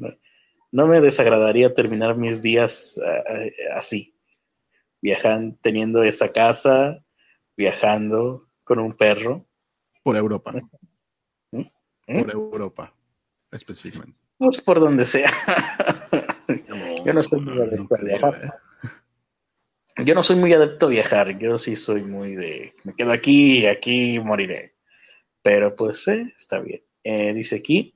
[0.73, 3.23] no, me desagradaría terminar mis días ah,
[3.77, 4.13] así
[5.01, 7.03] viajan teniendo esa casa,
[7.57, 9.45] viajando con un perro.
[10.03, 10.53] Por Europa.
[11.51, 11.61] ¿Mm?
[12.07, 12.21] ¿Mm?
[12.21, 12.93] Por Europa,
[13.51, 14.19] específicamente.
[14.37, 15.31] Pues por donde sea.
[17.05, 18.45] yo no soy muy adepto a viajar.
[18.45, 20.03] ¿eh?
[20.03, 21.37] Yo no soy muy adepto a viajar.
[21.37, 22.73] Yo sí soy muy de.
[22.83, 24.75] Me quedo aquí y aquí moriré.
[25.43, 26.81] Pero pues, eh, está bien.
[27.03, 27.93] Eh, dice aquí.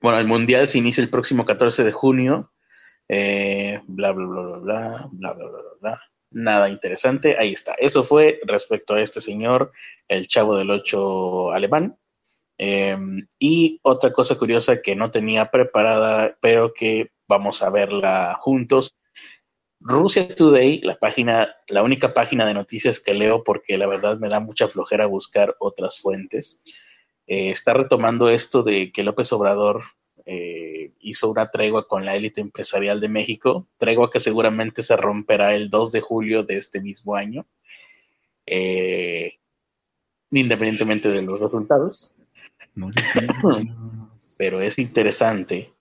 [0.00, 2.52] Bueno, el mundial se inicia el próximo 14 de junio
[3.08, 7.36] eh, bla, bla, bla, bla, bla, bla, bla, bla, bla, Nada interesante.
[7.38, 7.72] Ahí está.
[7.74, 9.72] Eso fue respecto a este señor,
[10.08, 11.98] el chavo del 8 alemán.
[12.58, 18.98] Em, y otra cosa curiosa que no tenía preparada, pero que vamos a verla juntos.
[19.80, 24.28] Rusia Today, la página, la única página de noticias que leo porque la verdad me
[24.28, 26.64] da mucha flojera buscar otras fuentes,
[27.28, 29.82] eh, está retomando esto de que López Obrador
[30.30, 35.54] eh, hizo una tregua con la élite empresarial de México, tregua que seguramente se romperá
[35.54, 37.46] el 2 de julio de este mismo año,
[38.44, 39.38] eh,
[40.30, 42.12] independientemente de los resultados.
[44.36, 45.72] Pero es interesante,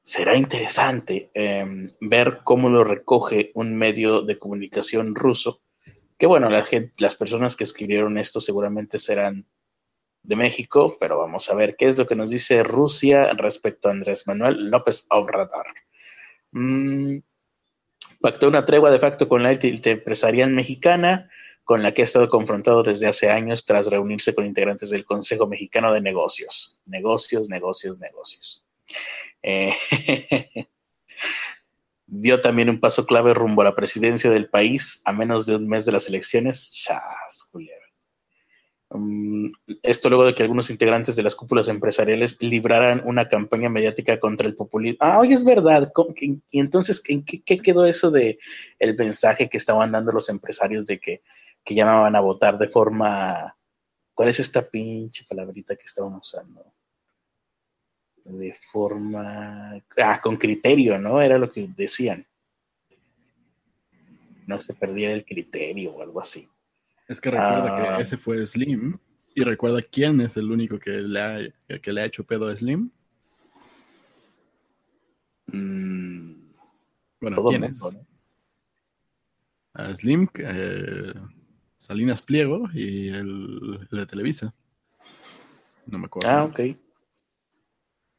[0.00, 5.60] será interesante em, ver cómo lo recoge un medio de comunicación ruso,
[6.16, 9.48] que bueno, la gente, las personas que escribieron esto seguramente serán
[10.22, 13.92] de México, pero vamos a ver qué es lo que nos dice Rusia respecto a
[13.92, 15.66] Andrés Manuel López Obrador.
[16.52, 17.18] Mm,
[18.20, 21.30] pactó una tregua de facto con la élite empresarial mexicana,
[21.64, 25.46] con la que ha estado confrontado desde hace años tras reunirse con integrantes del Consejo
[25.46, 26.80] Mexicano de Negocios.
[26.86, 28.64] Negocios, negocios, negocios.
[29.42, 29.74] Eh,
[32.06, 35.68] dio también un paso clave rumbo a la presidencia del país a menos de un
[35.68, 36.70] mes de las elecciones.
[36.72, 37.50] Chas,
[38.90, 39.50] Mm,
[39.82, 44.48] esto luego de que algunos integrantes de las cúpulas empresariales libraran una campaña mediática contra
[44.48, 44.98] el populismo.
[45.00, 45.92] Ah, oye, es verdad.
[46.50, 48.38] Y entonces, ¿en qué, quedó eso de
[48.78, 51.22] el mensaje que estaban dando los empresarios de que,
[51.64, 53.54] que llamaban a votar de forma...
[54.14, 56.72] ¿Cuál es esta pinche palabrita que estaban usando?
[58.24, 59.80] De forma...
[59.98, 61.20] Ah, con criterio, ¿no?
[61.20, 62.26] Era lo que decían.
[64.46, 66.48] No se perdiera el criterio o algo así.
[67.08, 68.00] Es que recuerda que ah.
[68.00, 68.98] ese fue Slim.
[69.34, 71.38] Y recuerda quién es el único que le ha,
[71.80, 72.90] que le ha hecho pedo a Slim.
[75.46, 76.52] Mm,
[77.20, 77.80] bueno, ¿quién es?
[79.74, 81.14] A Slim, eh,
[81.76, 84.52] Salinas Pliego y el, de Televisa.
[85.86, 86.28] No me acuerdo.
[86.28, 86.60] Ah, ok.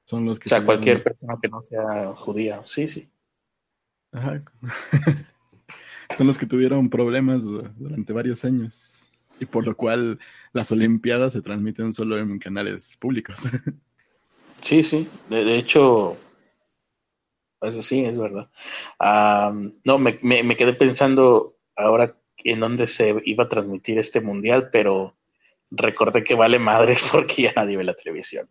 [0.05, 0.47] Son los que.
[0.47, 2.61] O sea, cualquier persona que no sea judía.
[2.63, 3.11] Sí, sí.
[4.11, 4.37] Ajá.
[6.17, 10.19] son los que tuvieron problemas durante varios años y por lo cual
[10.53, 13.39] las Olimpiadas se transmiten solo en canales públicos.
[14.61, 15.07] Sí, sí.
[15.29, 16.17] De, hecho,
[17.61, 18.49] Eso sí, es verdad.
[19.85, 25.15] no, me, me, quedé pensando ahora en dónde se iba a transmitir este mundial, pero
[25.71, 28.47] recordé que vale madre porque ya nadie ve la televisión.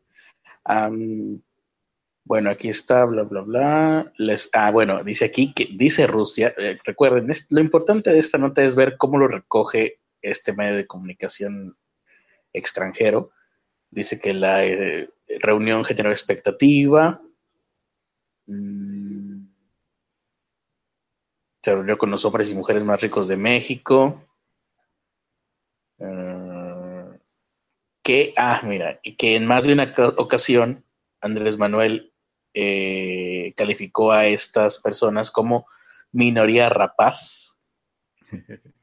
[2.28, 4.12] Bueno, aquí está, bla, bla, bla.
[4.18, 6.52] Les, ah, bueno, dice aquí que dice Rusia.
[6.58, 10.86] Eh, recuerden, lo importante de esta nota es ver cómo lo recoge este medio de
[10.86, 11.74] comunicación
[12.52, 13.30] extranjero.
[13.90, 15.08] Dice que la eh,
[15.40, 17.22] reunión generó expectativa.
[18.46, 19.46] Mm.
[21.62, 24.22] Se reunió con los hombres y mujeres más ricos de México.
[25.98, 27.18] Eh,
[28.02, 30.84] que, ah, mira, que en más de una ocasión
[31.22, 32.12] Andrés Manuel
[32.54, 35.66] eh, calificó a estas personas como
[36.12, 37.60] minoría rapaz.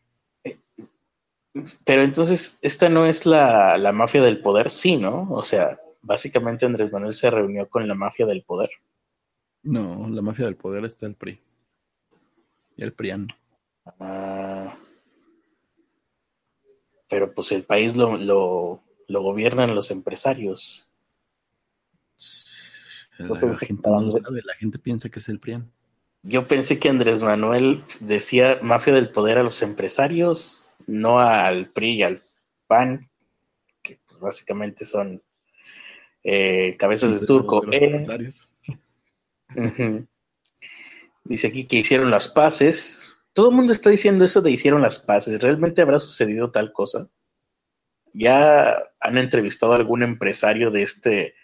[1.86, 5.30] Pero entonces, esta no es la, la, mafia del poder, sí, ¿no?
[5.32, 8.70] O sea, básicamente Andrés Manuel se reunió con la mafia del poder.
[9.64, 11.42] No, la mafia del poder está el PRI.
[12.76, 13.28] Y el PRIAN.
[14.00, 14.78] Ah,
[17.10, 20.85] pero pues el país lo, lo, lo gobiernan los empresarios.
[23.18, 25.72] La, gente no lo sabe, la gente piensa que es el PRIAN.
[26.24, 31.94] Yo pensé que Andrés Manuel decía mafia del poder a los empresarios, no al PRI
[31.94, 32.20] y al
[32.68, 33.10] PAN,
[33.84, 35.22] que pues, básicamente son
[36.24, 37.62] eh, cabezas de turco.
[41.24, 43.16] Dice aquí que hicieron las paces.
[43.34, 45.40] Todo el mundo está diciendo eso de hicieron las paces.
[45.42, 47.10] ¿Realmente habrá sucedido tal cosa?
[48.14, 51.36] ¿Ya han entrevistado a algún empresario de este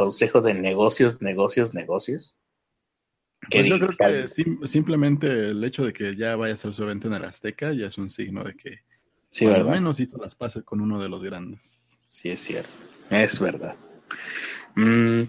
[0.00, 2.38] consejo de negocios, negocios, negocios?
[3.50, 7.08] Pues yo creo que simplemente el hecho de que ya vaya a ser su evento
[7.08, 8.78] en el Azteca ya es un signo de que
[9.28, 11.98] sí, al menos hizo las paces con uno de los grandes.
[12.08, 12.70] Sí, es cierto.
[13.10, 13.76] Es verdad.
[14.74, 15.24] Mm,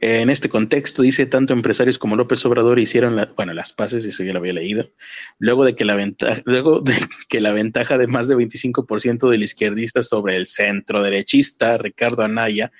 [0.00, 4.32] en este contexto, dice, tanto empresarios como López Obrador hicieron, bueno, las paces, eso ya
[4.32, 4.90] lo había leído,
[5.38, 6.94] luego de que la ventaja, luego de
[7.28, 12.72] que la ventaja de más de 25% del izquierdista sobre el centro derechista, Ricardo Anaya,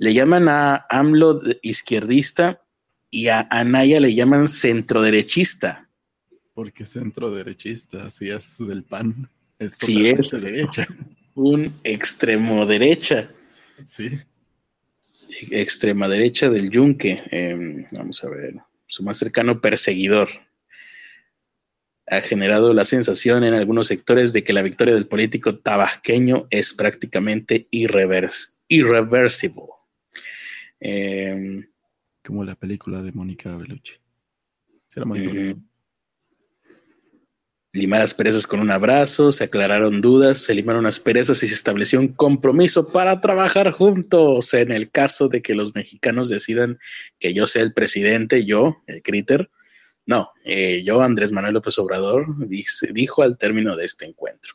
[0.00, 2.62] le llaman a AMLO izquierdista
[3.10, 5.90] y a Anaya le llaman centro derechista.
[6.54, 9.28] Porque centro derechista, si es del PAN,
[9.58, 10.88] es si es derecha.
[11.34, 13.30] un extremo derecha.
[13.84, 14.10] Sí
[15.50, 17.16] extrema derecha del Yunque.
[17.30, 18.54] Em, vamos a ver,
[18.86, 20.30] su más cercano perseguidor.
[22.06, 26.72] Ha generado la sensación en algunos sectores de que la victoria del político tabasqueño es
[26.72, 29.79] prácticamente irrevers irreversible.
[30.80, 31.66] Em,
[32.24, 33.94] Como la película de Mónica Bellucci.
[37.72, 42.08] Limar asperezas con un abrazo, se aclararon dudas, se limaron asperezas y se estableció un
[42.08, 46.80] compromiso para trabajar juntos en el caso de que los mexicanos decidan
[47.20, 49.50] que yo sea el presidente, yo, el Criter.
[50.04, 54.54] No, eh, yo, Andrés Manuel López Obrador, dijo al término de este encuentro.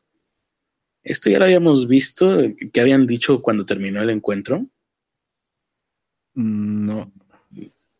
[1.01, 2.41] Esto ya lo habíamos visto,
[2.73, 4.67] ¿qué habían dicho cuando terminó el encuentro?
[6.35, 7.11] Mm, no,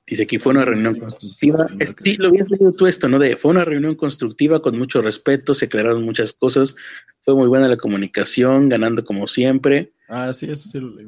[0.08, 1.68] Dice aquí fue una reunión constructiva.
[1.98, 3.18] Sí, lo habías leído tú esto, ¿no?
[3.18, 6.76] De, fue una reunión constructiva con mucho respeto, se aclararon muchas cosas,
[7.22, 9.94] fue muy buena la comunicación, ganando como siempre.
[10.08, 11.08] Ah, sí, eso sí lo leí.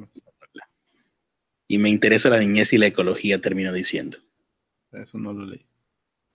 [1.68, 4.18] Y me interesa la niñez y la ecología, termino diciendo.
[4.92, 5.64] Eso no lo leí.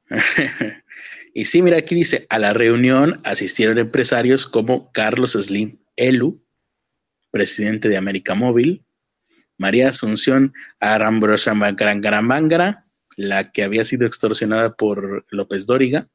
[1.34, 6.40] y sí, mira, aquí dice, a la reunión asistieron empresarios como Carlos Slim Elu,
[7.32, 8.84] presidente de América Móvil,
[9.62, 11.54] María Asunción Arambrosa
[13.16, 16.08] la que había sido extorsionada por López Dóriga,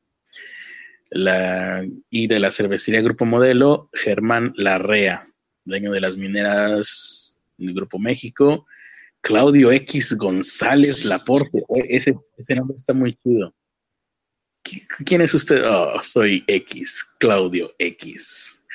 [2.09, 5.25] y de la cervecería Grupo Modelo, Germán Larrea,
[5.63, 8.65] dueño de las mineras del Grupo México,
[9.21, 13.55] Claudio X González Laporte, ese, ese nombre está muy chido.
[15.05, 15.63] ¿Quién es usted?
[15.63, 18.65] Oh, soy X, Claudio X.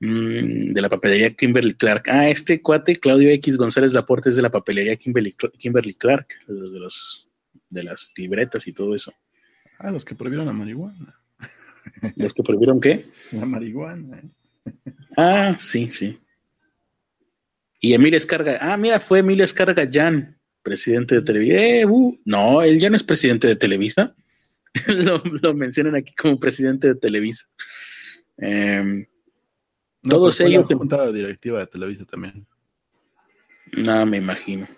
[0.00, 2.04] Mm, de la papelería Kimberly Clark.
[2.08, 6.72] Ah, este cuate, Claudio X González Laporte, es de la papelería Kimberly, Kimberly Clark, los
[6.72, 7.28] de, los,
[7.68, 9.12] de las libretas y todo eso.
[9.78, 11.20] Ah, los que prohibieron la marihuana.
[12.16, 13.06] ¿Los que prohibieron qué?
[13.32, 14.22] La marihuana.
[15.18, 16.18] Ah, sí, sí.
[17.78, 18.58] Y Emilio Escarga.
[18.60, 21.54] Ah, mira, fue Emilio Escarga Jan, presidente de Televisa.
[21.62, 24.14] Eh, uh, no, él ya no es presidente de Televisa.
[24.86, 27.46] lo, lo, mencionan aquí como presidente de Televisa.
[28.38, 29.06] Eh,
[30.08, 30.70] todos ellos.
[30.70, 32.46] La junta directiva de Televisa también.
[33.72, 34.68] No, me imagino.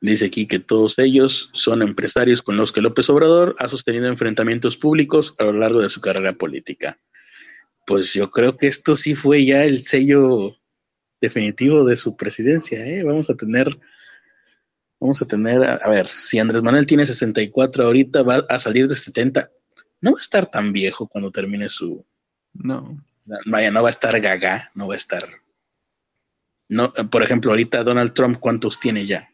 [0.00, 4.76] Dice aquí que todos ellos son empresarios con los que López Obrador ha sostenido enfrentamientos
[4.76, 6.98] públicos a lo largo de su carrera política.
[7.86, 10.56] Pues yo creo que esto sí fue ya el sello
[11.20, 12.84] definitivo de su presidencia.
[12.86, 13.02] ¿eh?
[13.02, 13.78] Vamos a tener
[15.04, 18.96] Vamos a tener, a, ver, si Andrés Manuel tiene 64 ahorita, va a salir de
[18.96, 19.50] 70.
[20.00, 22.06] No va a estar tan viejo cuando termine su...
[22.54, 23.04] No.
[23.46, 25.22] Vaya, no va a estar gaga, no va a estar...
[26.68, 29.30] No, por ejemplo, ahorita Donald Trump, ¿cuántos tiene ya?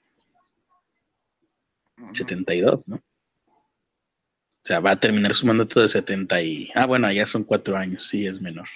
[2.13, 2.97] 72, ¿no?
[2.97, 6.71] O sea, va a terminar su mandato de 70 y...
[6.75, 8.69] Ah, bueno, ya son cuatro años, sí, es menor.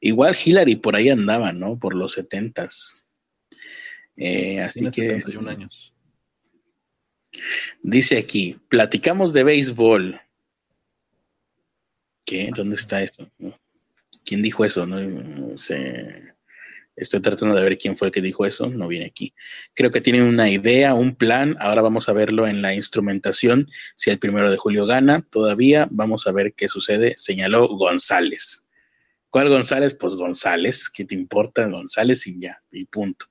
[0.00, 1.78] Igual Hillary por ahí andaba, ¿no?
[1.78, 2.66] Por los 70
[4.16, 5.18] eh, así que.
[5.48, 5.92] años.
[7.82, 10.20] Dice aquí: platicamos de béisbol.
[12.24, 12.50] ¿Qué?
[12.54, 13.30] ¿Dónde está eso?
[14.24, 14.86] ¿Quién dijo eso?
[14.86, 16.34] No, sé.
[16.96, 18.68] Estoy tratando de ver quién fue el que dijo eso.
[18.68, 19.34] No viene aquí.
[19.74, 21.56] Creo que tienen una idea, un plan.
[21.58, 23.66] Ahora vamos a verlo en la instrumentación.
[23.96, 27.14] Si el primero de julio gana, todavía vamos a ver qué sucede.
[27.16, 28.68] Señaló González.
[29.30, 29.94] ¿Cuál González?
[29.94, 30.90] Pues González.
[30.90, 31.66] ¿Qué te importa?
[31.66, 32.62] González y ya.
[32.70, 33.26] Y punto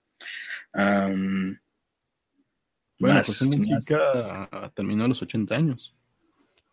[3.00, 5.96] bueno, José Mujica terminó a los 80 años.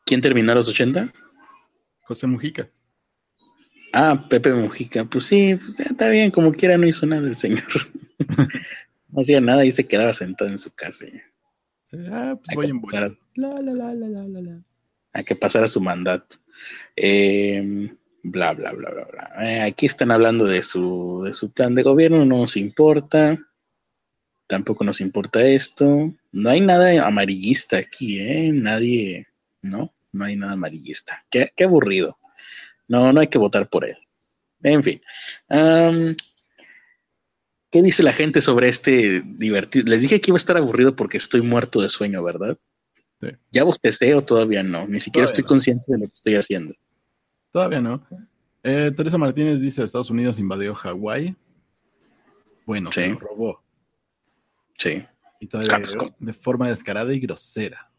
[0.05, 1.13] ¿Quién terminó a los 80?
[2.03, 2.71] José Mujica.
[3.93, 5.05] Ah, Pepe Mujica.
[5.05, 7.65] Pues sí, pues está bien, como quiera no hizo nada el señor.
[9.09, 11.07] no hacía nada y se quedaba sentado en su casa.
[12.11, 12.81] Ah, pues voy en
[15.23, 16.37] que pasar a su mandato.
[16.95, 17.91] Eh,
[18.23, 19.33] bla, bla, bla, bla, bla.
[19.47, 23.39] Eh, aquí están hablando de su, de su plan de gobierno, no nos importa
[24.47, 26.13] tampoco nos importa esto.
[26.33, 28.51] No hay nada amarillista aquí, ¿eh?
[28.53, 29.27] Nadie,
[29.63, 31.25] no, no hay nada amarillista.
[31.31, 32.19] Qué, aburrido.
[32.89, 33.97] No, no hay que votar por él.
[34.63, 35.01] En fin.
[37.71, 39.87] ¿Qué dice la gente sobre este divertido?
[39.87, 42.57] Les dije que iba a estar aburrido porque estoy muerto de sueño, ¿verdad?
[43.21, 43.29] Sí.
[43.51, 44.87] ¿Ya bostecé o todavía no?
[44.87, 46.75] Ni siquiera estoy consciente de lo que estoy haciendo.
[47.51, 48.07] Todavía no.
[48.63, 51.35] Eh, Teresa Martínez dice: Estados Unidos invadió Hawái.
[52.67, 53.63] Bueno, se lo robó.
[54.79, 55.05] Sí.
[55.41, 55.81] Y todavía
[56.19, 57.91] de forma descarada y grosera.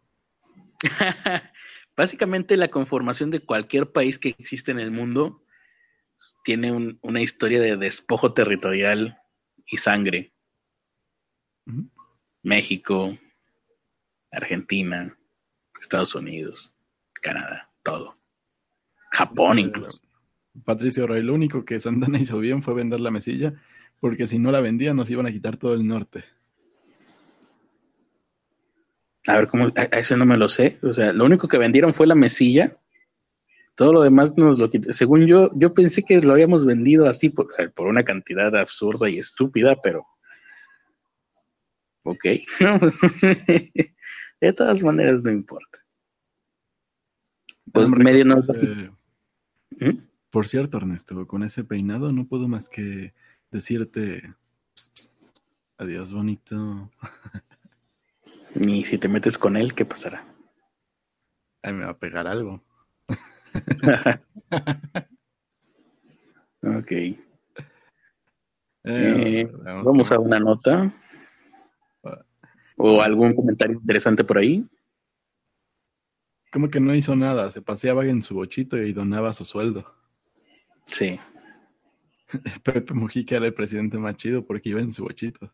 [1.97, 5.43] Básicamente la conformación de cualquier país que existe en el mundo
[6.43, 9.17] tiene una historia de despojo territorial
[9.65, 10.31] y sangre.
[12.43, 13.17] México,
[14.31, 15.17] Argentina,
[15.81, 16.75] Estados Unidos,
[17.13, 18.15] Canadá, todo.
[19.11, 19.99] Japón incluso.
[20.65, 23.53] Patricio Rey, lo único que Santana hizo bien fue vender la mesilla,
[23.99, 26.23] porque si no la vendía nos iban a quitar todo el norte.
[29.27, 29.67] A ver, ¿cómo?
[29.75, 30.79] A, eso no me lo sé.
[30.81, 32.77] O sea, lo único que vendieron fue la mesilla.
[33.75, 34.91] Todo lo demás nos lo quitó.
[34.91, 39.09] Según yo, yo pensé que lo habíamos vendido así por, eh, por una cantidad absurda
[39.09, 40.05] y estúpida, pero.
[42.03, 42.25] Ok.
[44.41, 45.79] de todas maneras, no importa.
[47.71, 48.37] Pues medio no.
[49.79, 49.97] ¿Mm?
[50.29, 53.13] Por cierto, Ernesto, con ese peinado no puedo más que
[53.51, 54.33] decirte.
[55.77, 56.89] adiós, bonito.
[58.59, 60.25] Ni si te metes con él, ¿qué pasará?
[61.61, 62.63] Ahí me va a pegar algo.
[66.63, 66.91] ok.
[66.91, 67.17] Eh,
[68.83, 69.51] eh,
[69.83, 70.91] vamos a una nota.
[72.77, 74.65] ¿O algún comentario interesante por ahí?
[76.51, 79.93] Como que no hizo nada, se paseaba en su bochito y donaba su sueldo.
[80.85, 81.19] Sí.
[82.63, 85.51] Pepe Mujica era el presidente más chido porque iba en su bochito.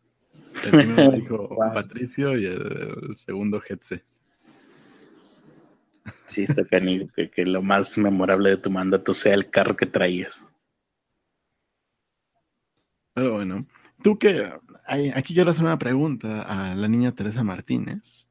[0.64, 4.04] El primero dijo Patricio y el, segundo Hetze.
[6.26, 10.54] Sí, está canido que, lo más memorable de tu mandato sea el carro que traías.
[13.14, 13.64] Pero bueno,
[14.02, 14.50] tú que
[14.86, 18.26] aquí quiero hacer una pregunta a la niña Teresa Martínez.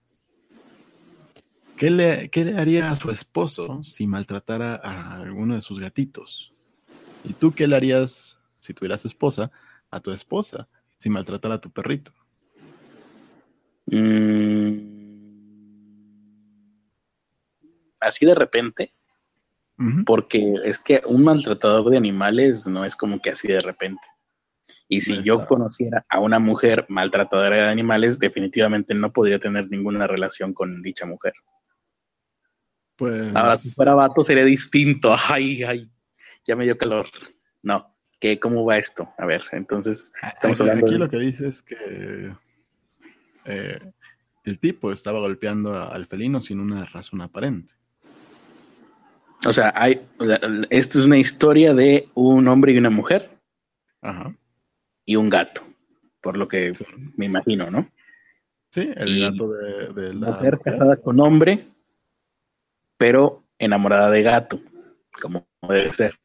[1.78, 6.54] ¿Qué le, ¿Qué le haría a su esposo si maltratara a alguno de sus gatitos?
[7.24, 9.52] ¿Y tú qué le harías, si tuvieras esposa,
[9.90, 10.68] a tu esposa?
[11.04, 12.14] Si maltratar a tu perrito?
[13.88, 14.94] Mm.
[18.00, 18.94] así de repente,
[20.06, 24.08] porque es que un maltratador de animales no es como que así de repente.
[24.88, 30.08] Y si yo conociera a una mujer maltratadora de animales, definitivamente no podría tener ninguna
[30.08, 31.34] relación con dicha mujer.
[32.96, 33.36] Pues...
[33.36, 35.14] Ahora, si fuera vato sería distinto.
[35.30, 35.90] Ay, ay,
[36.46, 37.08] ya me dio calor.
[37.62, 37.93] No.
[38.40, 39.08] ¿Cómo va esto?
[39.18, 40.86] A ver, entonces ah, estamos hablando.
[40.86, 42.34] Aquí lo que dice es que
[43.46, 43.80] eh,
[44.46, 47.74] el tipo estaba golpeando al felino sin una razón aparente.
[49.46, 50.02] O sea, hay,
[50.70, 53.30] esto es una historia de un hombre y una mujer.
[54.02, 54.34] Ajá.
[55.06, 55.62] Y un gato,
[56.22, 56.74] por lo que
[57.18, 57.90] me imagino, ¿no?
[58.72, 61.68] Sí, el gato de, la mujer casada con hombre,
[62.98, 64.60] pero enamorada de gato,
[65.22, 66.18] como debe ser.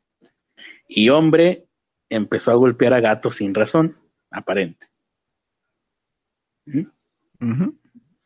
[0.87, 1.68] Y hombre
[2.11, 3.97] empezó a golpear a gato sin razón
[4.31, 4.87] aparente.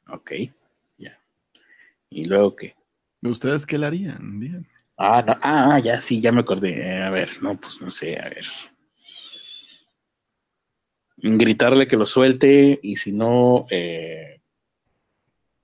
[0.09, 0.33] Ok,
[0.99, 1.21] ya.
[2.11, 2.75] ¿Y luego qué?
[3.23, 4.41] ¿Ustedes qué le harían?
[4.41, 4.67] Bien.
[4.97, 7.03] Ah, no, ah, ya, sí, ya me acordé.
[7.03, 8.45] A ver, no, pues no sé, a ver.
[11.17, 14.43] Gritarle que lo suelte y si no, eh,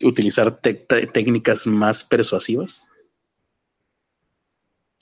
[0.03, 2.89] utilizar técnicas más persuasivas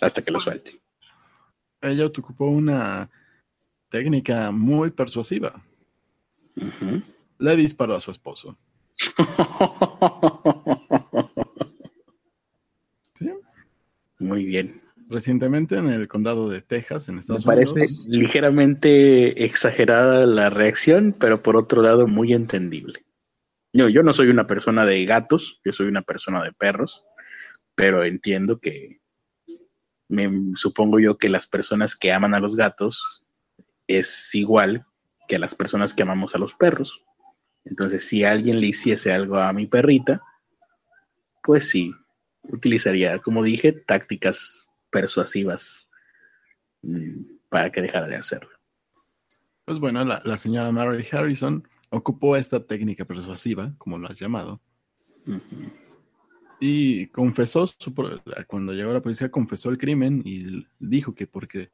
[0.00, 0.80] hasta que lo suelte.
[1.90, 3.10] Ella ocupó una
[3.88, 5.62] técnica muy persuasiva.
[7.38, 8.58] Le disparó a su esposo.
[13.14, 13.30] ¿Sí?
[14.18, 14.82] Muy bien.
[15.08, 21.42] Recientemente en el condado de Texas, en Estados Me parece ligeramente exagerada la reacción, pero
[21.42, 23.04] por otro lado muy entendible.
[23.72, 27.06] Yo, yo no soy una persona de gatos, yo soy una persona de perros,
[27.76, 29.00] pero entiendo que
[30.08, 33.24] me supongo yo que las personas que aman a los gatos
[33.86, 34.86] es igual
[35.28, 37.04] que las personas que amamos a los perros.
[37.64, 40.22] Entonces, si alguien le hiciese algo a mi perrita,
[41.42, 41.92] pues sí,
[42.42, 45.88] utilizaría, como dije, tácticas persuasivas
[46.82, 48.50] mm, para que dejara de hacerlo.
[49.64, 54.60] Pues bueno, la, señora Mary Harrison ocupó esta técnica persuasiva, como lo has llamado,
[56.60, 57.64] y confesó,
[58.46, 61.70] cuando llegó la policía, confesó el crimen y dijo que porque...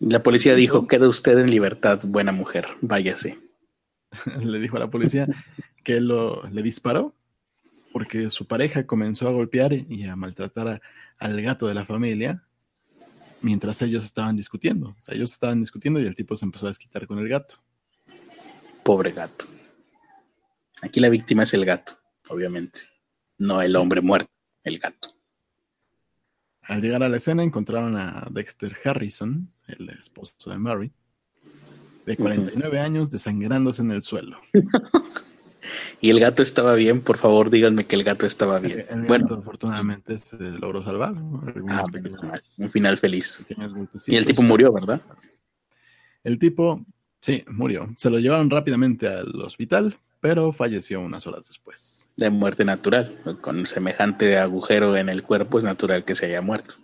[0.00, 3.38] La policía dijo, queda usted en libertad, buena mujer, váyase.
[4.42, 5.26] le dijo a la policía
[5.82, 7.14] que lo, le disparó
[7.92, 10.82] porque su pareja comenzó a golpear y a maltratar
[11.18, 12.42] al gato de la familia
[13.40, 14.96] mientras ellos estaban discutiendo.
[15.06, 17.56] ellos estaban discutiendo y el tipo se empezó a desquitar con el gato.
[18.82, 19.44] Pobre gato.
[20.82, 21.92] Aquí la víctima es el gato,
[22.28, 22.80] obviamente,
[23.38, 25.14] no el hombre muerto, el gato.
[26.62, 30.92] Al llegar a la escena encontraron a Dexter Harrison, el esposo de Mary,
[32.06, 34.38] de 49 años desangrándose en el suelo.
[36.00, 38.86] y el gato estaba bien, por favor díganme que el gato estaba bien.
[39.06, 41.14] bueno, afortunadamente se logró salvar.
[41.68, 41.84] Ah,
[42.58, 43.44] un final feliz.
[44.06, 45.02] Y el tipo murió, ¿verdad?
[46.22, 46.84] El tipo,
[47.20, 47.92] sí, murió.
[47.96, 52.08] Se lo llevaron rápidamente al hospital, pero falleció unas horas después.
[52.16, 53.14] De muerte natural.
[53.42, 56.76] Con semejante agujero en el cuerpo es natural que se haya muerto.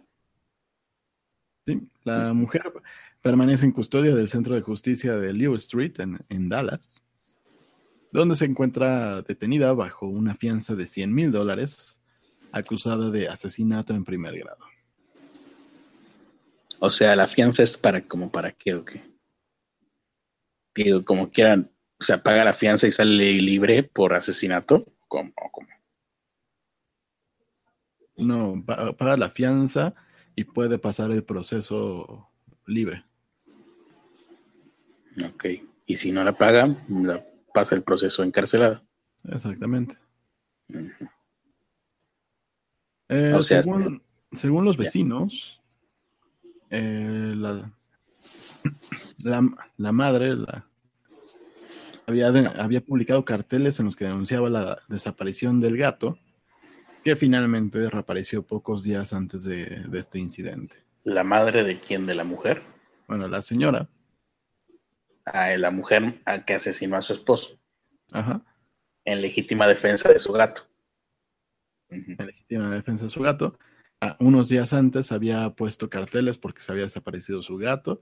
[1.66, 2.70] Sí, la mujer
[3.22, 5.94] permanece en custodia del Centro de Justicia de Lew Street
[6.28, 7.02] en, Dallas,
[8.12, 12.04] donde se encuentra detenida bajo una fianza de 100 mil dólares,
[12.52, 14.66] acusada de asesinato en primer grado.
[16.78, 19.02] O sea, la fianza es para como para qué o qué.
[20.74, 21.70] Digo, como quieran,
[22.00, 25.32] o sea, paga la fianza y sale libre por asesinato, ¿cómo?
[25.52, 25.68] ¿Cómo?
[28.16, 29.94] No, paga la fianza
[30.34, 32.30] y puede pasar el proceso
[32.66, 33.04] libre.
[35.26, 35.46] Ok.
[35.86, 38.82] Y si no la paga, la pasa el proceso encarcelado.
[39.24, 39.98] Exactamente.
[43.08, 45.60] Eh, o sea, según, los vecinos,
[46.70, 47.72] eh, la,
[49.76, 50.69] la, madre la,
[52.10, 56.18] había, había publicado carteles en los que denunciaba la desaparición del gato,
[57.02, 60.84] que finalmente reapareció pocos días antes de, de este incidente.
[61.04, 62.06] ¿La madre de quién?
[62.06, 62.62] ¿De la mujer?
[63.08, 63.88] Bueno, la señora
[65.32, 67.58] a la mujer a que asesinó a su esposo.
[68.12, 68.42] Ajá.
[69.04, 70.62] En legítima defensa de su gato.
[71.88, 73.58] En legítima defensa de su gato.
[74.18, 78.00] unos días antes había puesto carteles porque se había desaparecido su gato.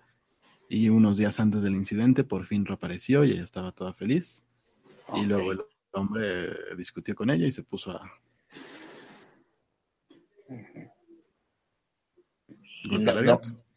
[0.68, 4.46] Y unos días antes del incidente por fin reapareció y ella estaba toda feliz.
[5.14, 5.62] Y luego el
[5.92, 8.12] hombre discutió con ella y se puso a...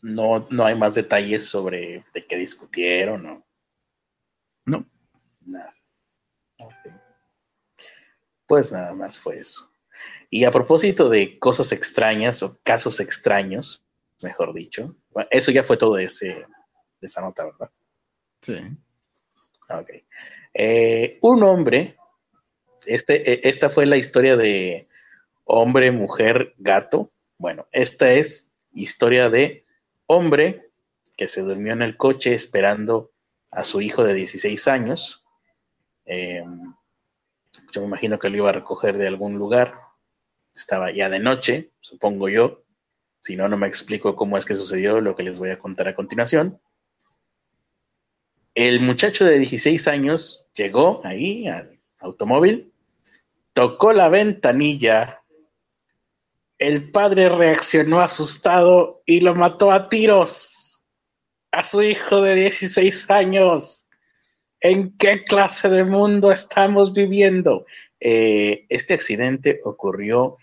[0.01, 3.45] No, no hay más detalles sobre de qué discutieron, ¿no?
[4.65, 4.85] No.
[5.45, 5.73] Nada.
[8.47, 9.71] Pues nada más fue eso.
[10.29, 13.85] Y a propósito de cosas extrañas o casos extraños,
[14.21, 14.95] mejor dicho,
[15.29, 16.45] eso ya fue todo ese,
[17.01, 17.71] de esa nota, ¿verdad?
[18.41, 18.57] Sí.
[19.69, 19.89] Ok.
[20.53, 21.97] Eh, un hombre,
[22.85, 24.87] este, e, esta fue la historia de
[25.45, 27.11] hombre, mujer, gato.
[27.37, 29.65] Bueno, esta es historia de
[30.05, 30.69] hombre
[31.17, 33.11] que se durmió en el coche esperando
[33.51, 35.25] a su hijo de 16 años.
[36.05, 36.43] Eh,
[37.71, 39.73] yo me imagino que lo iba a recoger de algún lugar.
[40.53, 42.63] Estaba ya de noche, supongo yo.
[43.19, 45.87] Si no, no me explico cómo es que sucedió lo que les voy a contar
[45.87, 46.59] a continuación.
[48.53, 52.73] El muchacho de 16 años llegó ahí al automóvil,
[53.53, 55.21] tocó la ventanilla
[56.61, 60.85] el padre reaccionó asustado y lo mató a tiros
[61.51, 63.89] a su hijo de 16 años.
[64.59, 67.65] ¿En qué clase de mundo estamos viviendo?
[67.99, 70.37] Eh, este accidente ocurrió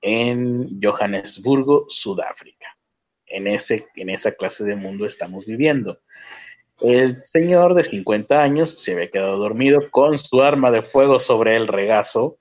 [0.00, 2.76] en Johannesburgo, Sudáfrica.
[3.24, 6.00] En, ese, en esa clase de mundo estamos viviendo.
[6.80, 11.56] El señor de 50 años se había quedado dormido con su arma de fuego sobre
[11.56, 12.38] el regazo.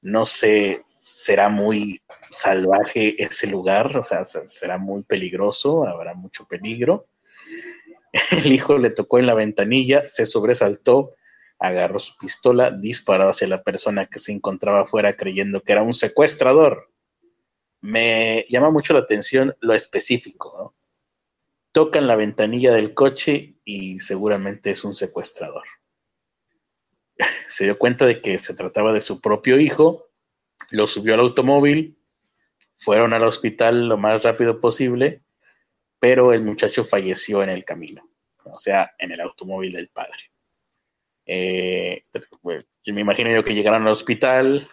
[0.00, 2.00] No sé, será muy
[2.30, 7.06] salvaje ese lugar, o sea, será muy peligroso, habrá mucho peligro.
[8.30, 11.14] El hijo le tocó en la ventanilla, se sobresaltó,
[11.58, 15.94] agarró su pistola, disparó hacia la persona que se encontraba afuera creyendo que era un
[15.94, 16.90] secuestrador.
[17.82, 20.81] Me llama mucho la atención lo específico, ¿no?
[21.72, 25.64] Tocan la ventanilla del coche y seguramente es un secuestrador.
[27.48, 30.08] Se dio cuenta de que se trataba de su propio hijo,
[30.70, 31.98] lo subió al automóvil,
[32.76, 35.22] fueron al hospital lo más rápido posible
[36.02, 38.02] pero el muchacho falleció en el camino,
[38.46, 40.32] o sea, en el automóvil del padre.
[41.24, 42.02] Eh,
[42.40, 44.68] pues, me imagino yo que llegaron al hospital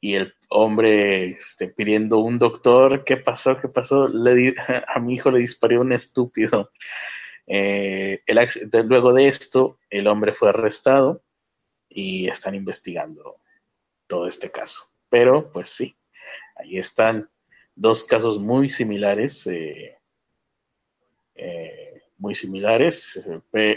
[0.00, 3.60] y el hombre este, pidiendo un doctor, ¿qué pasó?
[3.60, 4.08] ¿Qué pasó?
[4.08, 4.54] Le
[4.86, 6.70] a mi hijo le disparó un estúpido.
[7.46, 8.22] Eh,
[8.84, 11.22] luego de esto, el hombre fue arrestado
[11.88, 13.36] y están investigando
[14.06, 14.90] todo este caso.
[15.08, 15.96] Pero, pues sí,
[16.56, 17.30] ahí están
[17.74, 19.46] dos casos muy similares.
[19.46, 19.96] Eh,
[21.36, 23.22] eh, muy similares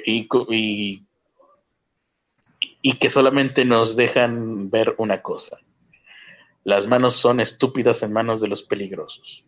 [0.06, 0.30] y,
[3.00, 5.60] que solamente nos dejan ver una cosa.
[6.70, 9.44] Las manos son estúpidas en manos de los peligrosos.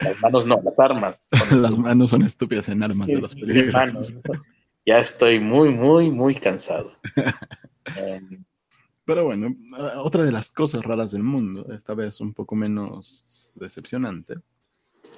[0.00, 1.28] Las manos no, las armas.
[1.52, 4.14] las manos son estúpidas en armas de los peligrosos.
[4.84, 6.92] Ya estoy muy, muy, muy cansado.
[7.96, 8.44] Em,
[9.04, 9.54] Pero bueno,
[10.02, 14.40] otra de las cosas raras del mundo, esta vez un poco menos decepcionante,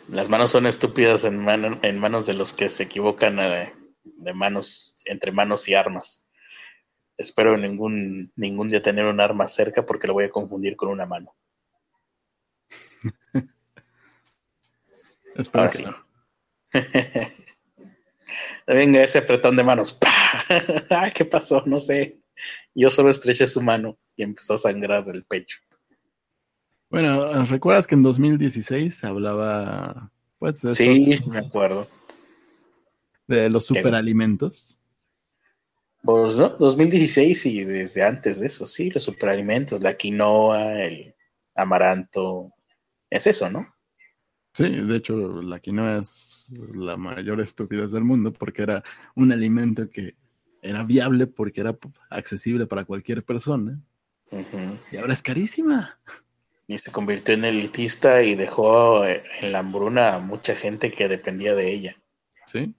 [0.06, 1.48] las manos son estúpidas en,
[1.82, 3.72] en manos de los que se equivocan eh,
[4.04, 6.28] de manos, entre manos y armas.
[7.20, 11.04] Espero ningún, ningún día tener un arma cerca porque lo voy a confundir con una
[11.04, 11.34] mano.
[15.36, 15.96] Espero que no.
[18.66, 19.98] Venga ese apretón de manos.
[21.14, 21.62] ¿Qué pasó?
[21.66, 22.22] No sé.
[22.74, 25.58] Yo solo estreché su mano y empezó a sangrar del pecho.
[26.88, 31.86] Bueno, ¿recuerdas que en 2016 se hablaba, pues, de Sí, me acuerdo.
[33.26, 34.79] De los superalimentos.
[36.02, 41.14] Pues no, 2016 y desde antes de eso, sí, los superalimentos, la quinoa, el
[41.54, 42.52] amaranto,
[43.10, 43.74] es eso, ¿no?
[44.54, 48.82] Sí, de hecho, la quinoa es la mayor estupidez del mundo porque era
[49.14, 50.14] un alimento que
[50.62, 51.78] era viable porque era
[52.08, 53.80] accesible para cualquier persona.
[54.90, 55.98] Y ahora es carísima
[56.70, 61.08] y se convirtió en elitista y dejó eh, en la hambruna a mucha gente que
[61.08, 61.96] dependía de ella.
[62.46, 62.72] Sí.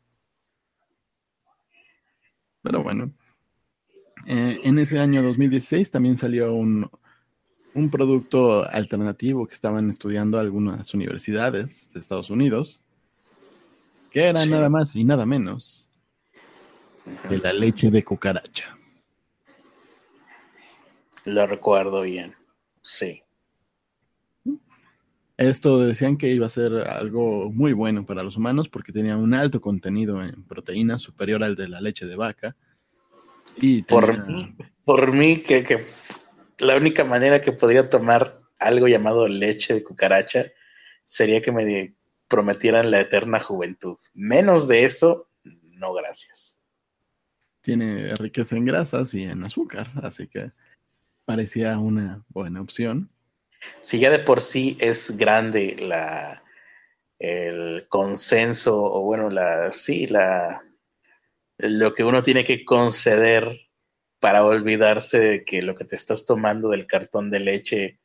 [2.61, 3.11] Pero bueno,
[4.27, 6.89] eh, en ese año 2016 también salió un,
[7.73, 12.83] un producto alternativo que estaban estudiando algunas universidades de Estados Unidos,
[14.11, 15.87] que era nada más y nada menos
[17.27, 18.77] que la leche de cucaracha.
[21.25, 22.35] Lo recuerdo bien,
[22.81, 23.23] sí.
[25.41, 29.33] Esto decían que iba a ser algo muy bueno para los humanos porque tenía un
[29.33, 32.55] alto contenido en proteínas superior al de la leche de vaca.
[33.57, 34.51] Y por, mí,
[34.85, 35.83] por mí, que,
[36.59, 40.45] la única manera que podría tomar algo llamado leche de cucaracha
[41.03, 41.95] sería que me
[42.27, 43.97] prometieran la eterna juventud.
[44.13, 46.61] Menos de eso, no gracias.
[47.61, 50.51] Tiene riqueza en grasas y en azúcar, así que
[51.25, 53.09] parecía una buena opción
[53.81, 56.43] si ya de por sí es grande la
[57.19, 60.63] el consenso, o bueno, la sí, la
[61.57, 63.69] lo que uno tiene que conceder
[64.19, 67.99] para olvidarse de que lo que te estás tomando del cartón de leche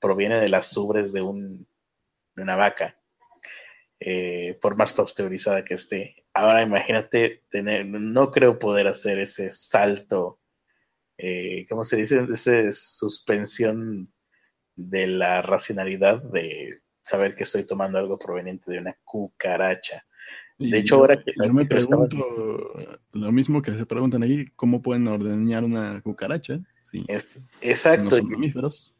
[0.00, 1.66] proviene de las ubres de, un,
[2.34, 2.98] de una vaca,
[4.00, 6.24] eh, por más pasteurizada que esté.
[6.32, 10.40] Ahora imagínate tener, no creo poder hacer ese salto,
[11.18, 12.26] eh, ¿cómo se dice?
[12.32, 14.12] Esa suspensión
[14.76, 20.04] de la racionalidad de saber que estoy tomando algo proveniente de una cucaracha.
[20.58, 21.32] De hecho, ahora que...
[21.36, 22.06] Yo me pregunto
[23.12, 26.60] lo mismo que se preguntan ahí, ¿cómo pueden ordeñar una cucaracha?
[26.76, 28.16] Sí, es, exacto.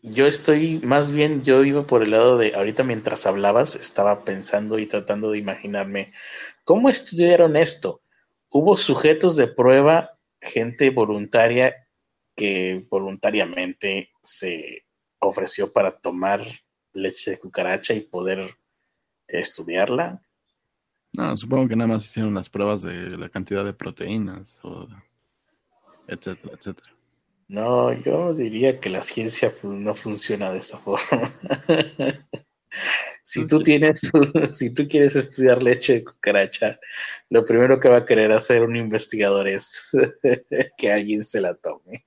[0.03, 4.79] yo estoy, más bien, yo iba por el lado de, ahorita mientras hablabas, estaba pensando
[4.81, 6.12] y tratando de imaginarme,
[6.64, 8.03] ¿cómo estudiaron esto?
[8.51, 11.87] Hubo sujetos de prueba, gente voluntaria
[12.35, 14.85] que voluntariamente se
[15.18, 16.44] ofreció para tomar
[16.92, 18.56] leche de cucaracha y poder
[19.26, 20.22] estudiarla.
[21.12, 24.88] No, supongo que nada más hicieron las pruebas de la cantidad de proteínas, o
[26.08, 26.94] etcétera, etcétera.
[27.46, 31.32] No, yo diría que la ciencia no funciona de esa forma.
[33.22, 34.00] si tú tienes,
[34.52, 36.80] si tú quieres estudiar leche de cucaracha,
[37.30, 39.90] lo primero que va a querer hacer un investigador es
[40.78, 42.06] que alguien se la tome.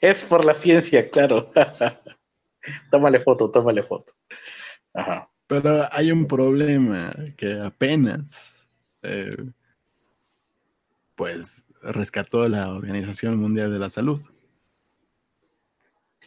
[0.00, 1.52] Es por la ciencia, claro.
[2.90, 4.12] tómale foto, tómale foto.
[4.92, 5.30] Ajá.
[5.46, 8.66] Pero hay un problema que apenas,
[9.02, 9.36] eh,
[11.14, 14.20] pues, rescató la Organización Mundial de la Salud.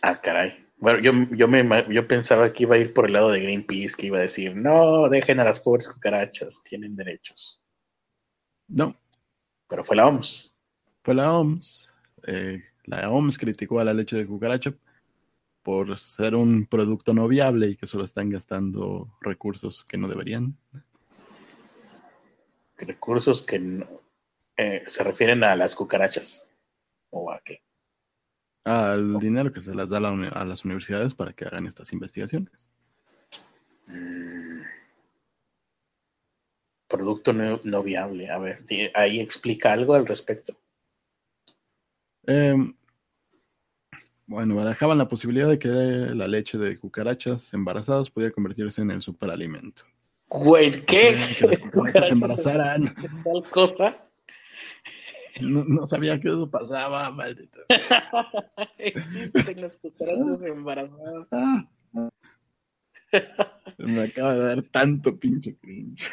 [0.02, 0.68] Ah, caray.
[0.78, 3.96] Bueno, yo, yo, me, yo pensaba que iba a ir por el lado de Greenpeace,
[3.98, 7.60] que iba a decir, no, dejen a las pobres cucarachas, tienen derechos.
[8.68, 8.96] No.
[9.68, 10.56] Pero fue la OMS.
[11.02, 11.92] Fue la OMS.
[12.28, 14.74] Eh, la OMS criticó a la leche de cucaracha
[15.62, 20.58] por ser un producto no viable y que solo están gastando recursos que no deberían.
[22.78, 23.86] Recursos que no,
[24.56, 26.54] eh, se refieren a las cucarachas.
[27.10, 27.62] ¿O a qué?
[28.64, 32.72] Al dinero que se las da a las universidades para que hagan estas investigaciones.
[33.88, 34.62] Mm.
[36.88, 38.30] Producto no, viable.
[38.30, 38.64] A ver,
[38.94, 40.58] ahí explica algo al respecto.
[42.26, 42.56] Eh,
[44.28, 49.02] bueno, barajaban la posibilidad de que la leche de cucarachas embarazadas pudiera convertirse en el
[49.02, 49.84] superalimento.
[50.30, 51.16] Güey, ¿qué?
[51.40, 52.94] Que las cucarachas se embarazaran.
[53.24, 54.04] ¿Tal cosa?
[55.40, 57.60] No, sabía que eso pasaba, maldito.
[58.78, 61.28] Existen las cucarachas embarazadas.
[63.78, 66.12] Me acaba de dar tanto pinche cringe.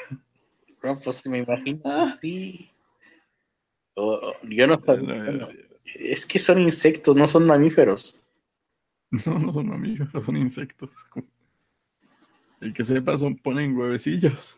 [0.85, 2.05] No, pues me imagino ah.
[2.05, 2.71] sí.
[3.97, 5.49] yo no sabía.
[5.85, 8.21] Es que son insectos, no son mamíferos.
[9.27, 10.91] No, no son mamíferos, son insectos.
[12.61, 14.57] El que sepa son ponen huevecillos.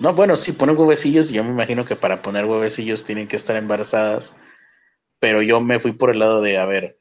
[0.00, 3.54] No, bueno, sí, ponen huevecillos yo me imagino que para poner huevecillos tienen que estar
[3.54, 4.40] embarazadas.
[5.20, 6.98] Pero yo me fui por el lado de, a ver,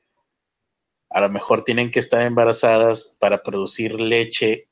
[1.09, 4.67] a lo mejor tienen que estar embarazadas para producir leche,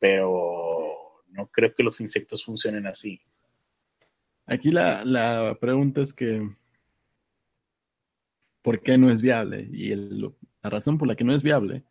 [0.00, 3.20] pero no creo que los insectos funcionen así.
[4.46, 6.50] Aquí la, la pregunta es que
[8.62, 9.68] por qué no es viable.
[9.72, 11.84] Y la razón por la que no es viable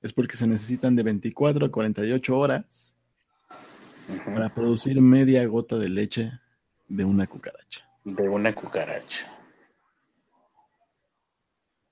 [0.00, 2.96] es porque se necesitan de 24 a 48 horas
[4.26, 6.32] para producir media gota de leche
[6.88, 7.88] de una cucaracha.
[8.04, 9.30] De una cucaracha.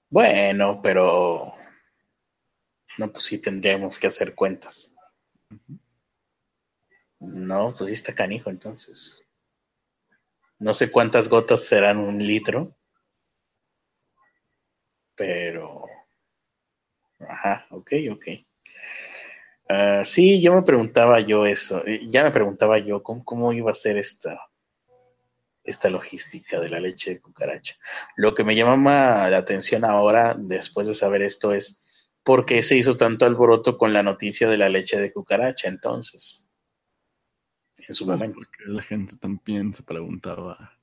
[0.09, 1.55] Bueno, pero
[2.99, 4.97] no, pues sí tendríamos que hacer cuentas.
[7.21, 9.25] No, pues sí está canijo entonces.
[10.59, 12.77] No sé cuántas gotas serán un litro.
[15.21, 15.85] Pero.
[17.19, 18.27] Ajá, ok, ok.
[19.69, 21.87] Uh, sí, yo me preguntaba yo eso.
[21.87, 24.41] Eh, ya me preguntaba yo cómo, cómo iba a ser esta,
[25.63, 27.77] esta logística de la leche de cucaracha.
[28.17, 31.85] Lo que me llama la atención ahora, después de saber esto, es
[32.25, 36.49] por qué se hizo tanto alboroto con la noticia de la leche de cucaracha entonces.
[37.77, 38.39] En su pues momento.
[38.39, 40.79] Porque la gente también se preguntaba,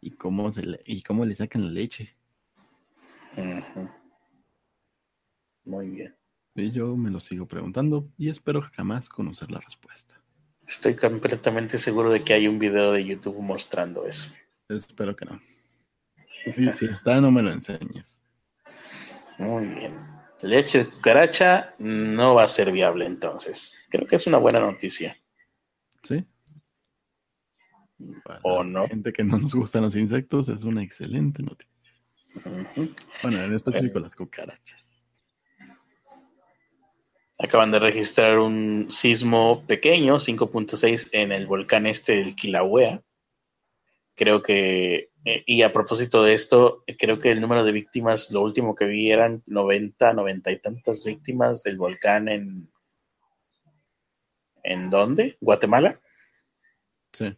[0.00, 2.16] ¿y cómo, se le, ¿y cómo le sacan la leche?
[5.64, 6.16] Muy bien.
[6.54, 10.20] Y yo me lo sigo preguntando y espero jamás conocer la respuesta.
[10.66, 14.30] Estoy completamente seguro de que hay un video de YouTube mostrando eso.
[14.68, 15.40] Espero que no.
[16.56, 18.20] Y si está, no me lo enseñes.
[19.38, 19.94] Muy bien.
[20.42, 23.78] Leche de cucaracha no va a ser viable entonces.
[23.90, 25.16] Creo que es una buena noticia.
[26.02, 26.24] Sí.
[28.42, 28.86] o no.
[28.86, 31.79] Gente que no nos gustan los insectos es una excelente noticia.
[33.22, 35.06] Bueno, en específico las cucarachas.
[37.38, 43.02] Acaban de registrar un sismo pequeño, 5.6, en el volcán este del Kilauea.
[44.14, 48.42] Creo que, eh, y a propósito de esto, creo que el número de víctimas, lo
[48.42, 52.70] último que vi eran 90, 90 y tantas víctimas del volcán en...
[54.62, 55.38] ¿En dónde?
[55.40, 55.98] ¿Guatemala?
[57.12, 57.34] Sí.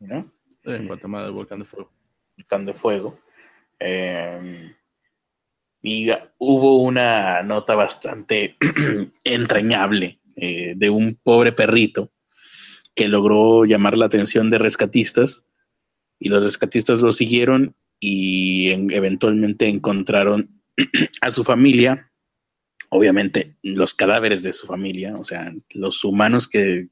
[0.00, 0.30] ¿No?
[0.64, 1.90] En Guatemala, el volcán de fuego.
[2.36, 3.18] Volcán de fuego.
[3.78, 4.74] Em,
[5.82, 8.56] y hubo una nota bastante
[9.24, 12.12] entrañable eh, de un pobre perrito
[12.94, 15.48] que logró llamar la atención de rescatistas
[16.18, 20.62] y los rescatistas lo siguieron y eventualmente encontraron
[21.20, 22.10] a su familia,
[22.88, 26.88] obviamente los cadáveres de su familia, o sea, los humanos que,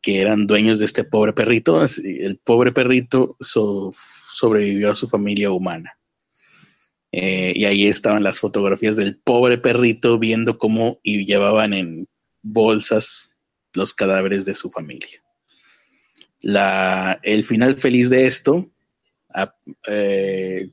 [0.00, 3.92] que eran dueños de este pobre perrito, el pobre perrito so,
[4.36, 5.98] sobrevivió a su familia humana.
[7.10, 12.06] Eh, y ahí estaban las fotografías del pobre perrito viendo cómo y llevaban en
[12.42, 13.30] bolsas
[13.72, 15.22] los cadáveres de su familia.
[16.42, 18.70] La, el final feliz de esto,
[19.86, 20.70] eh,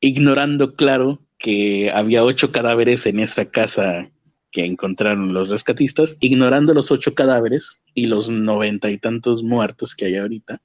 [0.00, 4.08] ignorando claro que había ocho cadáveres en esa casa
[4.56, 10.06] que encontraron los rescatistas, ignorando los ocho cadáveres y los noventa y tantos muertos que
[10.06, 10.62] hay ahorita,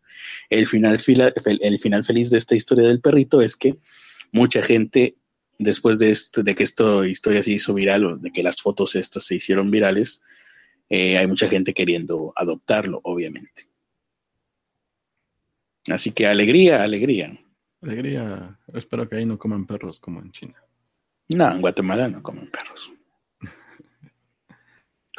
[0.49, 0.97] el final,
[1.43, 3.75] el final feliz de esta historia del perrito es que
[4.31, 5.17] mucha gente,
[5.59, 8.95] después de, esto, de que esta historia se hizo viral o de que las fotos
[8.95, 10.23] estas se hicieron virales,
[10.87, 13.63] eh, hay mucha gente queriendo adoptarlo, obviamente.
[15.89, 17.37] Así que alegría, alegría.
[17.81, 18.57] Alegría.
[18.73, 20.63] Espero que ahí no coman perros como en China.
[21.27, 22.89] No, en Guatemala no comen perros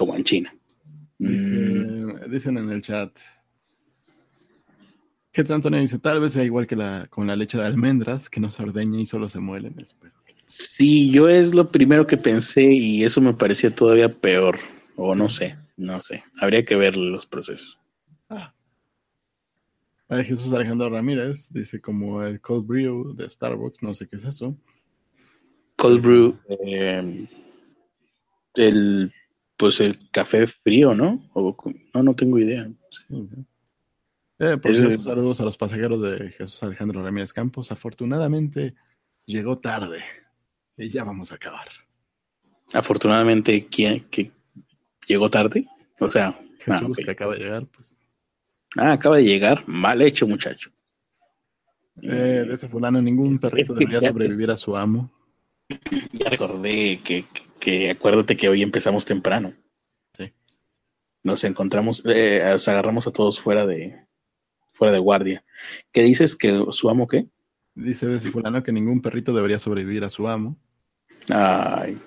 [0.03, 0.53] como en China.
[1.19, 2.29] Mm.
[2.29, 3.17] Dicen en el chat.
[5.31, 8.41] Que Antonio dice, tal vez sea igual que la, con la leche de almendras, que
[8.41, 9.73] no se ordeña y solo se muele.
[9.79, 10.13] Espero.
[10.45, 14.59] Sí, yo es lo primero que pensé y eso me parecía todavía peor.
[14.97, 16.25] O no sé, no sé.
[16.41, 17.79] Habría que ver los procesos.
[18.29, 18.53] Ah.
[20.11, 24.57] Jesús Alejandro Ramírez dice como el cold brew de Starbucks, no sé qué es eso.
[25.77, 27.27] Cold brew, eh,
[28.57, 29.13] el
[29.63, 31.21] pues el café frío, ¿no?
[31.37, 32.69] no, no tengo idea.
[34.41, 37.71] Eh, por cierto, saludos a los pasajeros de Jesús Alejandro Ramírez Campos.
[37.71, 38.75] Afortunadamente
[39.25, 40.03] llegó tarde
[40.77, 41.69] y ya vamos a acabar.
[42.75, 44.33] Afortunadamente, ¿quién que
[45.07, 45.65] llegó tarde?
[46.01, 46.35] O sea,
[46.67, 47.97] ah, Jesús que acaba de llegar, pues.
[48.77, 49.63] Ah, acaba de llegar.
[49.69, 50.71] Mal hecho, muchacho.
[52.03, 55.13] Eh, de ese fulano, ningún perrito debería sobrevivir a su amo.
[56.13, 57.25] Ya recordé que,
[57.61, 59.53] que acuérdate que hoy empezamos temprano.
[60.17, 60.33] Sí.
[61.23, 64.07] Nos encontramos, eh, nos agarramos a todos fuera de,
[64.73, 65.45] fuera de guardia.
[65.93, 67.29] ¿Qué dices que su amo qué?
[67.75, 70.59] Dice de fulano que ningún perrito debería sobrevivir a su amo.
[71.31, 71.99] Ay.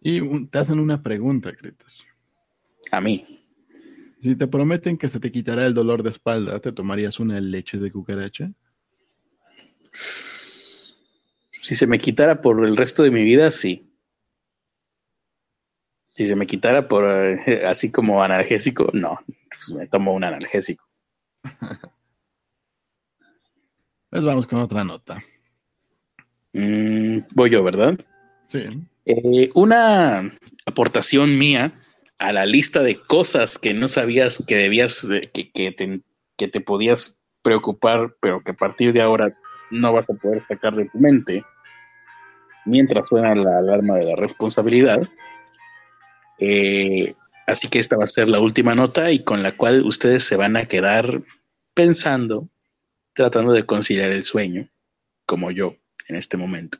[0.00, 2.04] Y te hacen una pregunta, Cretos.
[2.90, 3.44] A mí.
[4.18, 7.78] Si te prometen que se te quitará el dolor de espalda, ¿te tomarías una leche
[7.78, 8.52] de cucaracha?
[11.62, 13.88] Si se me quitara por el resto de mi vida, sí.
[16.14, 20.84] Si se me quitara por eh, así como analgésico, no, pues me tomo un analgésico.
[24.10, 25.24] Pues vamos con otra nota.
[26.52, 27.98] Mm, voy yo, ¿verdad?
[28.44, 28.64] Sí.
[29.06, 30.22] Eh, una
[30.66, 31.72] aportación mía
[32.18, 36.02] a la lista de cosas que no sabías que debías, que, que, te,
[36.36, 39.34] que te podías preocupar, pero que a partir de ahora
[39.70, 41.42] no vas a poder sacar de tu mente,
[42.64, 45.08] mientras suena la alarma de la responsabilidad,
[46.38, 47.14] eh,
[47.46, 50.36] así que esta va a ser la última nota y con la cual ustedes se
[50.36, 51.22] van a quedar
[51.74, 52.48] pensando,
[53.12, 54.68] tratando de conciliar el sueño,
[55.26, 55.76] como yo
[56.08, 56.78] en este momento.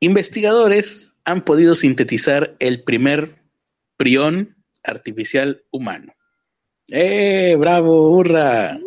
[0.00, 3.30] Investigadores han podido sintetizar el primer
[3.96, 6.12] prión artificial humano.
[6.90, 7.56] ¡Eh!
[7.58, 8.10] ¡Bravo!
[8.10, 8.78] ¡Hurra!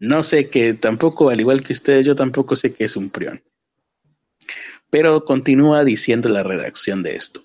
[0.00, 3.42] No sé que tampoco, al igual que ustedes, yo tampoco sé qué es un prión.
[4.90, 7.44] Pero continúa diciendo la redacción de esto.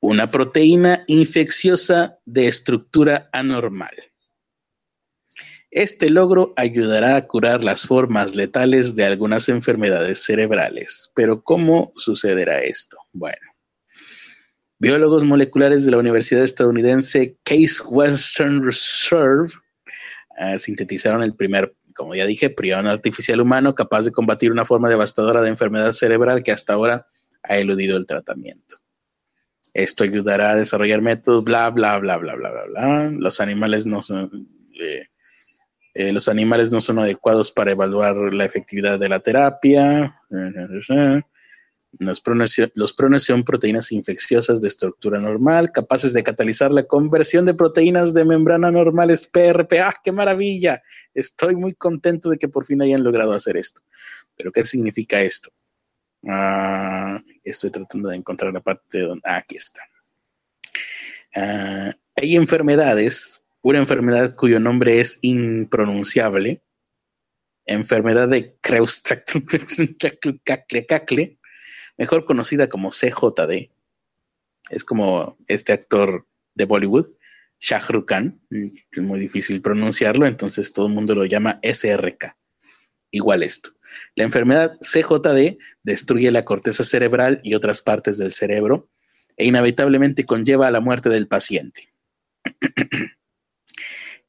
[0.00, 3.94] Una proteína infecciosa de estructura anormal.
[5.70, 11.10] Este logro ayudará a curar las formas letales de algunas enfermedades cerebrales.
[11.14, 12.96] Pero ¿cómo sucederá esto?
[13.12, 13.44] Bueno,
[14.78, 19.52] biólogos moleculares de la Universidad estadounidense Case Western Reserve
[20.38, 24.90] eh, sintetizaron el primer como ya dije, prión artificial humano capaz de combatir una forma
[24.90, 27.06] devastadora de enfermedad cerebral que hasta ahora
[27.42, 28.76] ha eludido el tratamiento.
[29.72, 33.10] Esto ayudará a desarrollar métodos, bla, bla, bla, bla, bla, bla, bla.
[33.10, 34.48] Los animales no son,
[34.80, 35.06] eh,
[35.94, 40.14] eh, los animales no son adecuados para evaluar la efectividad de la terapia.
[41.98, 48.14] Los prones, son proteínas infecciosas de estructura normal, capaces de catalizar la conversión de proteínas
[48.14, 49.80] de membrana normales PRP.
[49.80, 50.82] ¡Ah, qué maravilla!
[51.14, 53.82] Estoy muy contento de que por fin hayan logrado hacer esto.
[54.36, 55.50] Pero, ¿qué significa esto?
[56.26, 59.22] Ah, estoy tratando de encontrar la parte donde...
[59.24, 59.82] Ah, aquí está.
[61.34, 66.62] Ah, hay enfermedades, una enfermedad cuyo nombre es impronunciable,
[67.66, 71.38] enfermedad de Kreutz-Cacle,
[71.96, 73.70] mejor conocida como CJD.
[74.70, 77.08] Es como este actor de Bollywood,
[77.60, 82.36] Shah Rukh Khan, es muy difícil pronunciarlo, entonces todo el mundo lo llama SRK.
[83.10, 83.70] Igual esto.
[84.16, 88.88] La enfermedad CJD destruye la corteza cerebral y otras partes del cerebro
[89.36, 91.92] e inevitablemente conlleva a la muerte del paciente.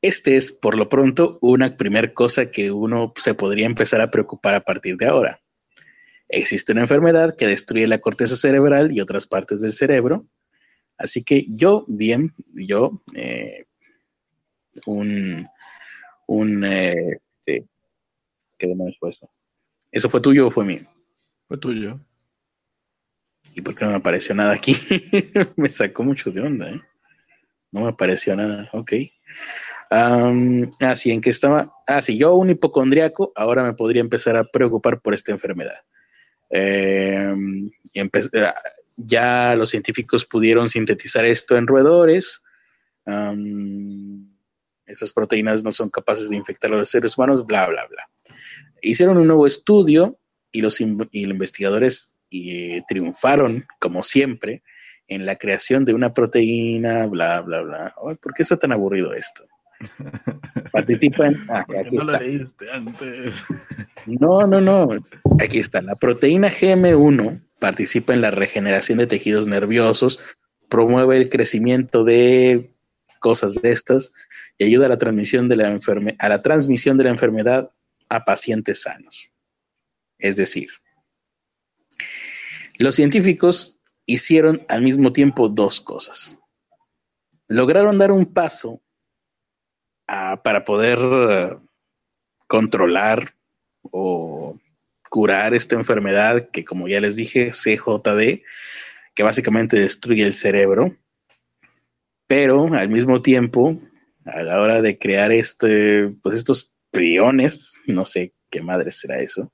[0.02, 4.54] Este es, por lo pronto, una primera cosa que uno se podría empezar a preocupar
[4.54, 5.42] a partir de ahora.
[6.30, 10.26] Existe una enfermedad que destruye la corteza cerebral y otras partes del cerebro.
[10.98, 13.66] Así que yo, bien, yo, eh,
[14.86, 15.48] un,
[16.28, 17.68] un, eh, este,
[18.58, 19.30] ¿qué demonios fue eso?
[19.92, 20.88] ¿Eso fue tuyo o fue mío?
[21.48, 22.00] Fue tuyo.
[23.56, 24.76] ¿Y por qué no me apareció nada aquí?
[25.58, 26.82] me sacó mucho de onda, ¿eh?
[27.72, 28.94] No me apareció nada, ok.
[30.82, 31.74] así en que estaba.
[31.88, 35.76] Ah, si yo, un hipocondriaco, ahora me podría empezar a preocupar por esta enfermedad.
[36.50, 37.70] Em,
[38.98, 42.42] ya los científicos pudieron sintetizar esto en roedores.
[44.86, 48.10] estas proteínas no son capaces de infectar a los seres humanos, bla, bla, bla.
[48.82, 50.20] Hicieron un nuevo estudio
[50.52, 54.64] y los, y los investigadores y triunfaron, como siempre,
[55.08, 57.96] en la creación de una proteína, bla, bla, bla.
[58.22, 59.46] ¿Por qué está tan aburrido esto?
[60.72, 61.36] Participan.
[61.50, 62.76] Ah, aquí no está.
[62.76, 63.44] antes.
[64.06, 64.88] No, no, no.
[65.40, 65.82] Aquí está.
[65.82, 70.20] La proteína GM1 participa en la regeneración de tejidos nerviosos,
[70.70, 72.72] promueve el crecimiento de
[73.20, 74.14] cosas de estas
[74.58, 75.78] y ayuda a la transmisión de la,
[76.20, 77.72] a la transmisión de la enfermedad
[78.10, 79.32] a pacientes sanos.
[80.20, 80.70] Es decir,
[82.78, 86.38] los científicos hicieron al mismo tiempo dos cosas.
[87.48, 88.82] Lograron dar un paso
[90.08, 91.58] ah, para poder eh,
[92.48, 93.36] controlar
[93.82, 94.58] o
[95.10, 98.44] curar esta enfermedad que, como ya les dije, CJD,
[99.14, 100.96] que básicamente destruye el cerebro,
[102.28, 103.80] pero al mismo tiempo,
[104.26, 109.52] a la hora de crear este, pues estos priones, no sé qué madre será eso,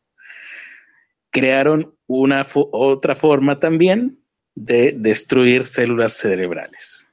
[1.32, 4.20] crearon una otra forma también
[4.56, 7.11] de destruir células cerebrales.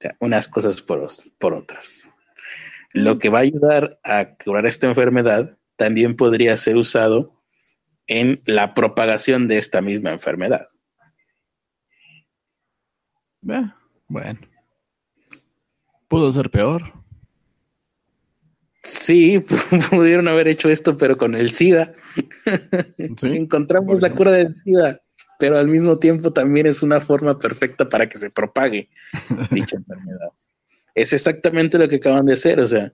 [0.00, 1.06] Sea, unas cosas por,
[1.38, 2.14] por otras.
[2.92, 7.38] Lo que va a ayudar a curar esta enfermedad también podría ser usado
[8.06, 10.66] en la propagación de esta misma enfermedad.
[13.40, 14.40] bueno.
[16.08, 16.98] Pudo ser peor.
[18.82, 19.38] Sí,
[19.90, 21.92] pudieron haber hecho esto, pero con el SIDA.
[23.22, 24.98] Encontramos la cura del SIDA,
[25.38, 28.88] pero al mismo tiempo también es una forma perfecta para que se propague
[29.50, 30.30] dicha enfermedad.
[30.94, 32.92] Es exactamente lo que acaban de hacer, o sea,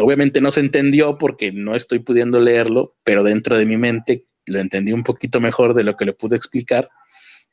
[0.00, 4.58] obviamente no se entendió porque no estoy pudiendo leerlo, pero dentro de mi mente lo
[4.58, 6.88] entendí un poquito mejor de lo que le pude explicar.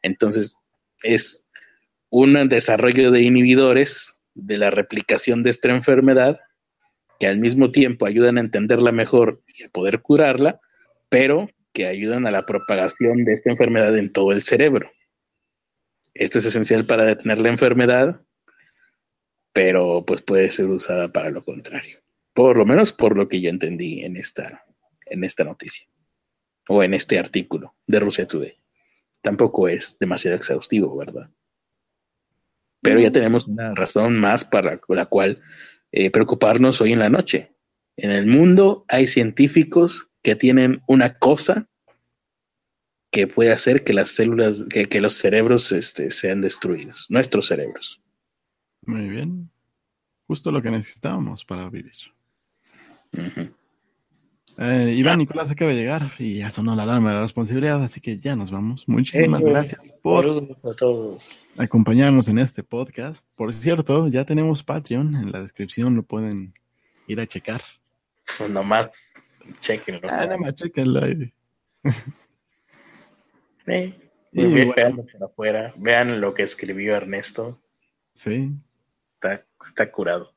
[0.02, 0.58] Entonces,
[1.04, 1.48] es
[2.10, 6.40] un desarrollo de inhibidores de la replicación de esta enfermedad
[7.20, 10.60] que al mismo tiempo ayudan a entenderla mejor y a poder curarla,
[11.10, 14.90] pero que ayudan a la propagación de esta enfermedad en todo el cerebro.
[16.14, 18.22] Esto es esencial para detener la enfermedad,
[19.54, 22.00] pero pues puede ser usada para lo contrario.
[22.34, 24.66] Por lo menos por lo que yo entendí en esta,
[25.06, 25.88] en esta noticia
[26.70, 28.58] o en este artículo de Rusia Today.
[29.22, 31.30] Tampoco es demasiado exhaustivo, ¿verdad?
[32.82, 35.42] Pero ya tenemos una razón más para la cual
[35.92, 37.52] eh, preocuparnos hoy en la noche.
[37.98, 41.68] En el mundo hay científicos que tienen una cosa
[43.12, 48.02] que puede hacer que las células, que, los cerebros este, sean destruidos, nuestros cerebros.
[48.82, 49.52] Muy bien.
[50.26, 51.94] Justo lo que necesitábamos para vivir.
[54.58, 58.02] Eh, Iván Nicolás acaba de llegar y ya sonó la alarma de la responsabilidad, así
[58.02, 58.88] que ya nos vamos.
[58.88, 60.58] Muchísimas eh, gracias por
[61.56, 63.28] acompañarnos en este podcast.
[63.36, 66.56] Por cierto, ya tenemos Patreon, en la descripción lo pueden
[67.06, 67.62] ir a checar.
[68.40, 69.05] Pues nomás,
[69.60, 70.02] chequenlo.
[70.10, 71.34] Ah, nada más, chequenlo ahí.
[73.66, 77.62] vean afuera, vean lo que escribió Ernesto.
[78.14, 78.52] Sí.
[79.08, 80.36] Está, está curado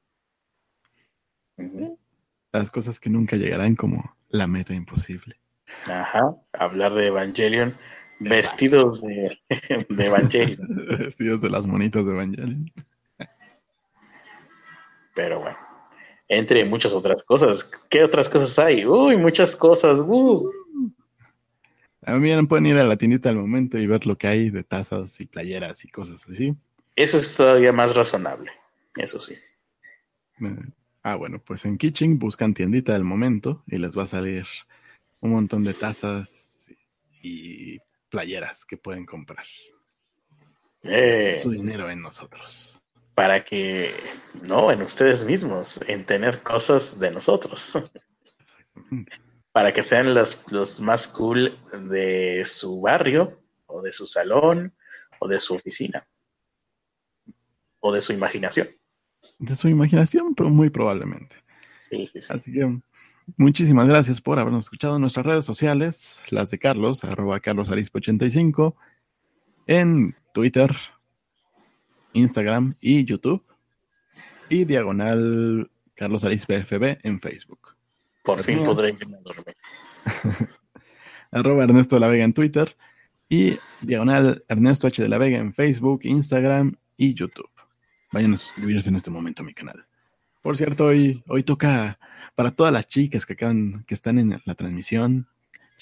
[2.52, 5.40] las cosas que nunca llegarán como la meta imposible.
[5.86, 7.76] Ajá, hablar de Evangelion,
[8.20, 9.38] vestidos de,
[9.88, 10.86] de Evangelion.
[10.98, 12.72] vestidos de las monitas de Evangelion.
[15.14, 15.58] Pero bueno,
[16.28, 17.70] entre muchas otras cosas.
[17.88, 18.84] ¿Qué otras cosas hay?
[18.84, 20.00] Uy, muchas cosas.
[20.06, 20.50] Uh.
[22.00, 25.20] También pueden ir a la tiendita al momento y ver lo que hay de tazas
[25.20, 26.54] y playeras y cosas así.
[26.94, 28.50] Eso es todavía más razonable,
[28.96, 29.34] eso sí.
[31.02, 34.46] Ah, bueno, pues en Kitchen buscan tiendita del momento y les va a salir
[35.20, 36.68] un montón de tazas
[37.22, 37.78] y
[38.08, 39.46] playeras que pueden comprar.
[40.82, 42.77] Eh, Su dinero en nosotros.
[43.18, 43.94] Para que,
[44.46, 47.72] no, en ustedes mismos, en tener cosas de nosotros.
[49.52, 51.58] para que sean los, los más cool
[51.90, 54.72] de su barrio, o de su salón,
[55.18, 56.06] o de su oficina,
[57.80, 58.68] o de su imaginación
[59.38, 61.36] de su imaginación, pero muy probablemente.
[61.80, 62.32] Sí, sí, sí.
[62.32, 62.80] Así que
[63.36, 68.74] Muchísimas gracias por habernos escuchado en nuestras redes sociales, las de Carlos, arroba carlosarispe85,
[69.66, 70.70] en Twitter,
[72.12, 73.44] Instagram y YouTube,
[74.48, 77.76] y diagonal Carlos Arispe FB en Facebook.
[78.22, 79.56] Por fin podré irme a dormir.
[81.30, 82.76] arroba Ernesto de la Vega en Twitter
[83.28, 87.50] y diagonal Ernesto H de la Vega en Facebook, Instagram y YouTube.
[88.12, 89.86] Vayan a suscribirse en este momento a mi canal.
[90.40, 91.98] Por cierto, hoy, hoy toca
[92.34, 95.28] para todas las chicas que acaban, que están en la transmisión.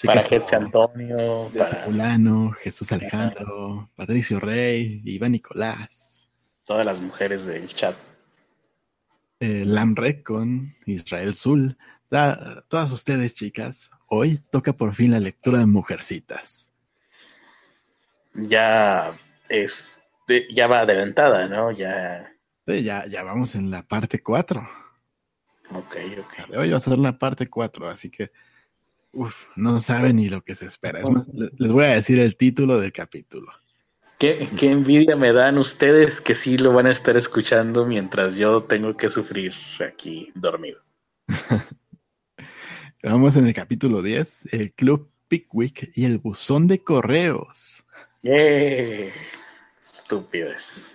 [0.03, 6.16] para Jesús Antonio, para Fulano, Jesús Alejandro, Patricio Rey, Iván Nicolás.
[6.67, 7.95] Todas las mujeres del chat.
[9.39, 11.77] Eh, Lam con Israel Zul.
[12.67, 16.69] todas ustedes, chicas, hoy toca por fin la lectura de Mujercitas.
[18.35, 19.17] Ya
[19.49, 20.05] es,
[20.51, 21.71] ya va adelantada, ¿no?
[21.71, 22.37] Ya
[22.75, 24.67] ya, ya vamos en la parte 4.
[25.71, 26.57] Ok, ok.
[26.57, 28.31] Hoy va a ser la parte 4, así que
[29.13, 30.99] uf, no saben ni lo que se espera.
[30.99, 33.51] Es más, les voy a decir el título del capítulo.
[34.17, 38.63] ¿Qué, qué envidia me dan ustedes que sí lo van a estar escuchando mientras yo
[38.63, 39.53] tengo que sufrir
[39.87, 40.81] aquí dormido.
[43.03, 47.83] Vamos en el capítulo 10, el Club Pickwick y el buzón de correos.
[48.23, 49.13] ¡Eh!
[49.79, 50.93] Estúpides.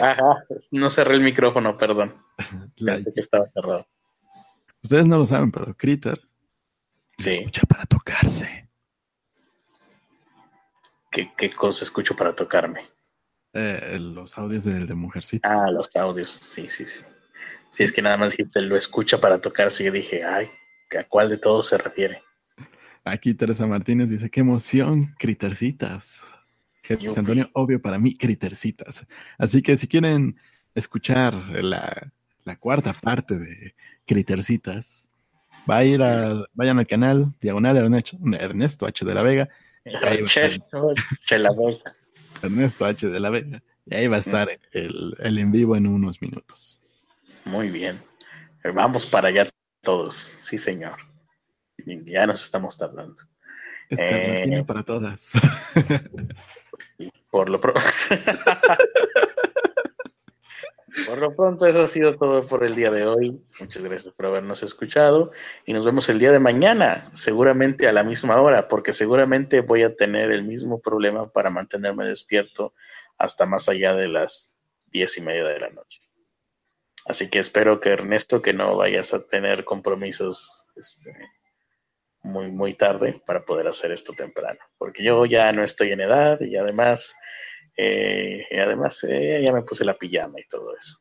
[0.00, 2.14] Ajá, no cerré el micrófono, perdón.
[2.76, 3.86] que estaba cerrado.
[4.82, 6.20] Ustedes no lo saben, pero Critter
[7.18, 7.30] sí.
[7.30, 8.61] escucha para tocarse.
[11.12, 12.80] ¿Qué, ¿Qué, cosa escucho para tocarme?
[13.52, 15.48] Eh, los audios de, de Mujercita.
[15.48, 17.04] Ah, los audios, sí, sí, sí.
[17.70, 19.82] Sí, es que nada más dijiste, lo escucha para tocarse.
[19.82, 20.48] Y yo dije, ay,
[20.98, 22.22] ¿a cuál de todos se refiere?
[23.04, 26.24] Aquí Teresa Martínez dice, qué emoción, Crittercitas.
[27.16, 29.06] Antonio, obvio para mí, Critercitas.
[29.38, 30.36] Así que si quieren
[30.74, 32.10] escuchar la,
[32.58, 33.74] cuarta parte de
[34.06, 35.08] Critercitas,
[35.68, 39.48] va a ir a, vayan al canal Diagonal Ernesto, H de la Vega.
[42.42, 43.62] Ernesto H de la Vega.
[43.86, 46.80] Y ahí va a estar el, el en vivo en unos minutos.
[47.44, 48.00] Muy bien.
[48.74, 49.50] Vamos para allá
[49.80, 50.14] todos.
[50.14, 50.98] Sí, señor.
[51.86, 53.20] Ya nos estamos tardando.
[53.88, 55.32] Es eh, para todas.
[57.30, 57.80] Por lo pronto.
[61.06, 63.40] por lo pronto, eso ha sido todo por el día de hoy.
[63.60, 65.32] Muchas gracias por habernos escuchado
[65.64, 69.82] y nos vemos el día de mañana, seguramente a la misma hora, porque seguramente voy
[69.82, 72.74] a tener el mismo problema para mantenerme despierto
[73.18, 76.00] hasta más allá de las diez y media de la noche.
[77.04, 81.12] Así que espero que Ernesto, que no vayas a tener compromisos este,
[82.22, 86.40] muy, muy tarde para poder hacer esto temprano, porque yo ya no estoy en edad
[86.40, 87.16] y además,
[87.76, 90.98] eh, además eh, ya me puse la pijama y todo eso.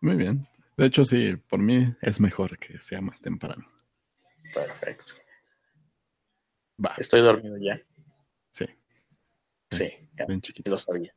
[0.00, 0.42] Muy bien.
[0.76, 3.66] De hecho, sí, por mí es mejor que sea más temprano.
[4.52, 5.14] Perfecto.
[6.84, 6.94] Va.
[6.98, 7.80] Estoy dormido ya.
[8.50, 8.66] Sí.
[9.70, 10.26] Sí, ya,
[10.64, 11.14] lo sabía.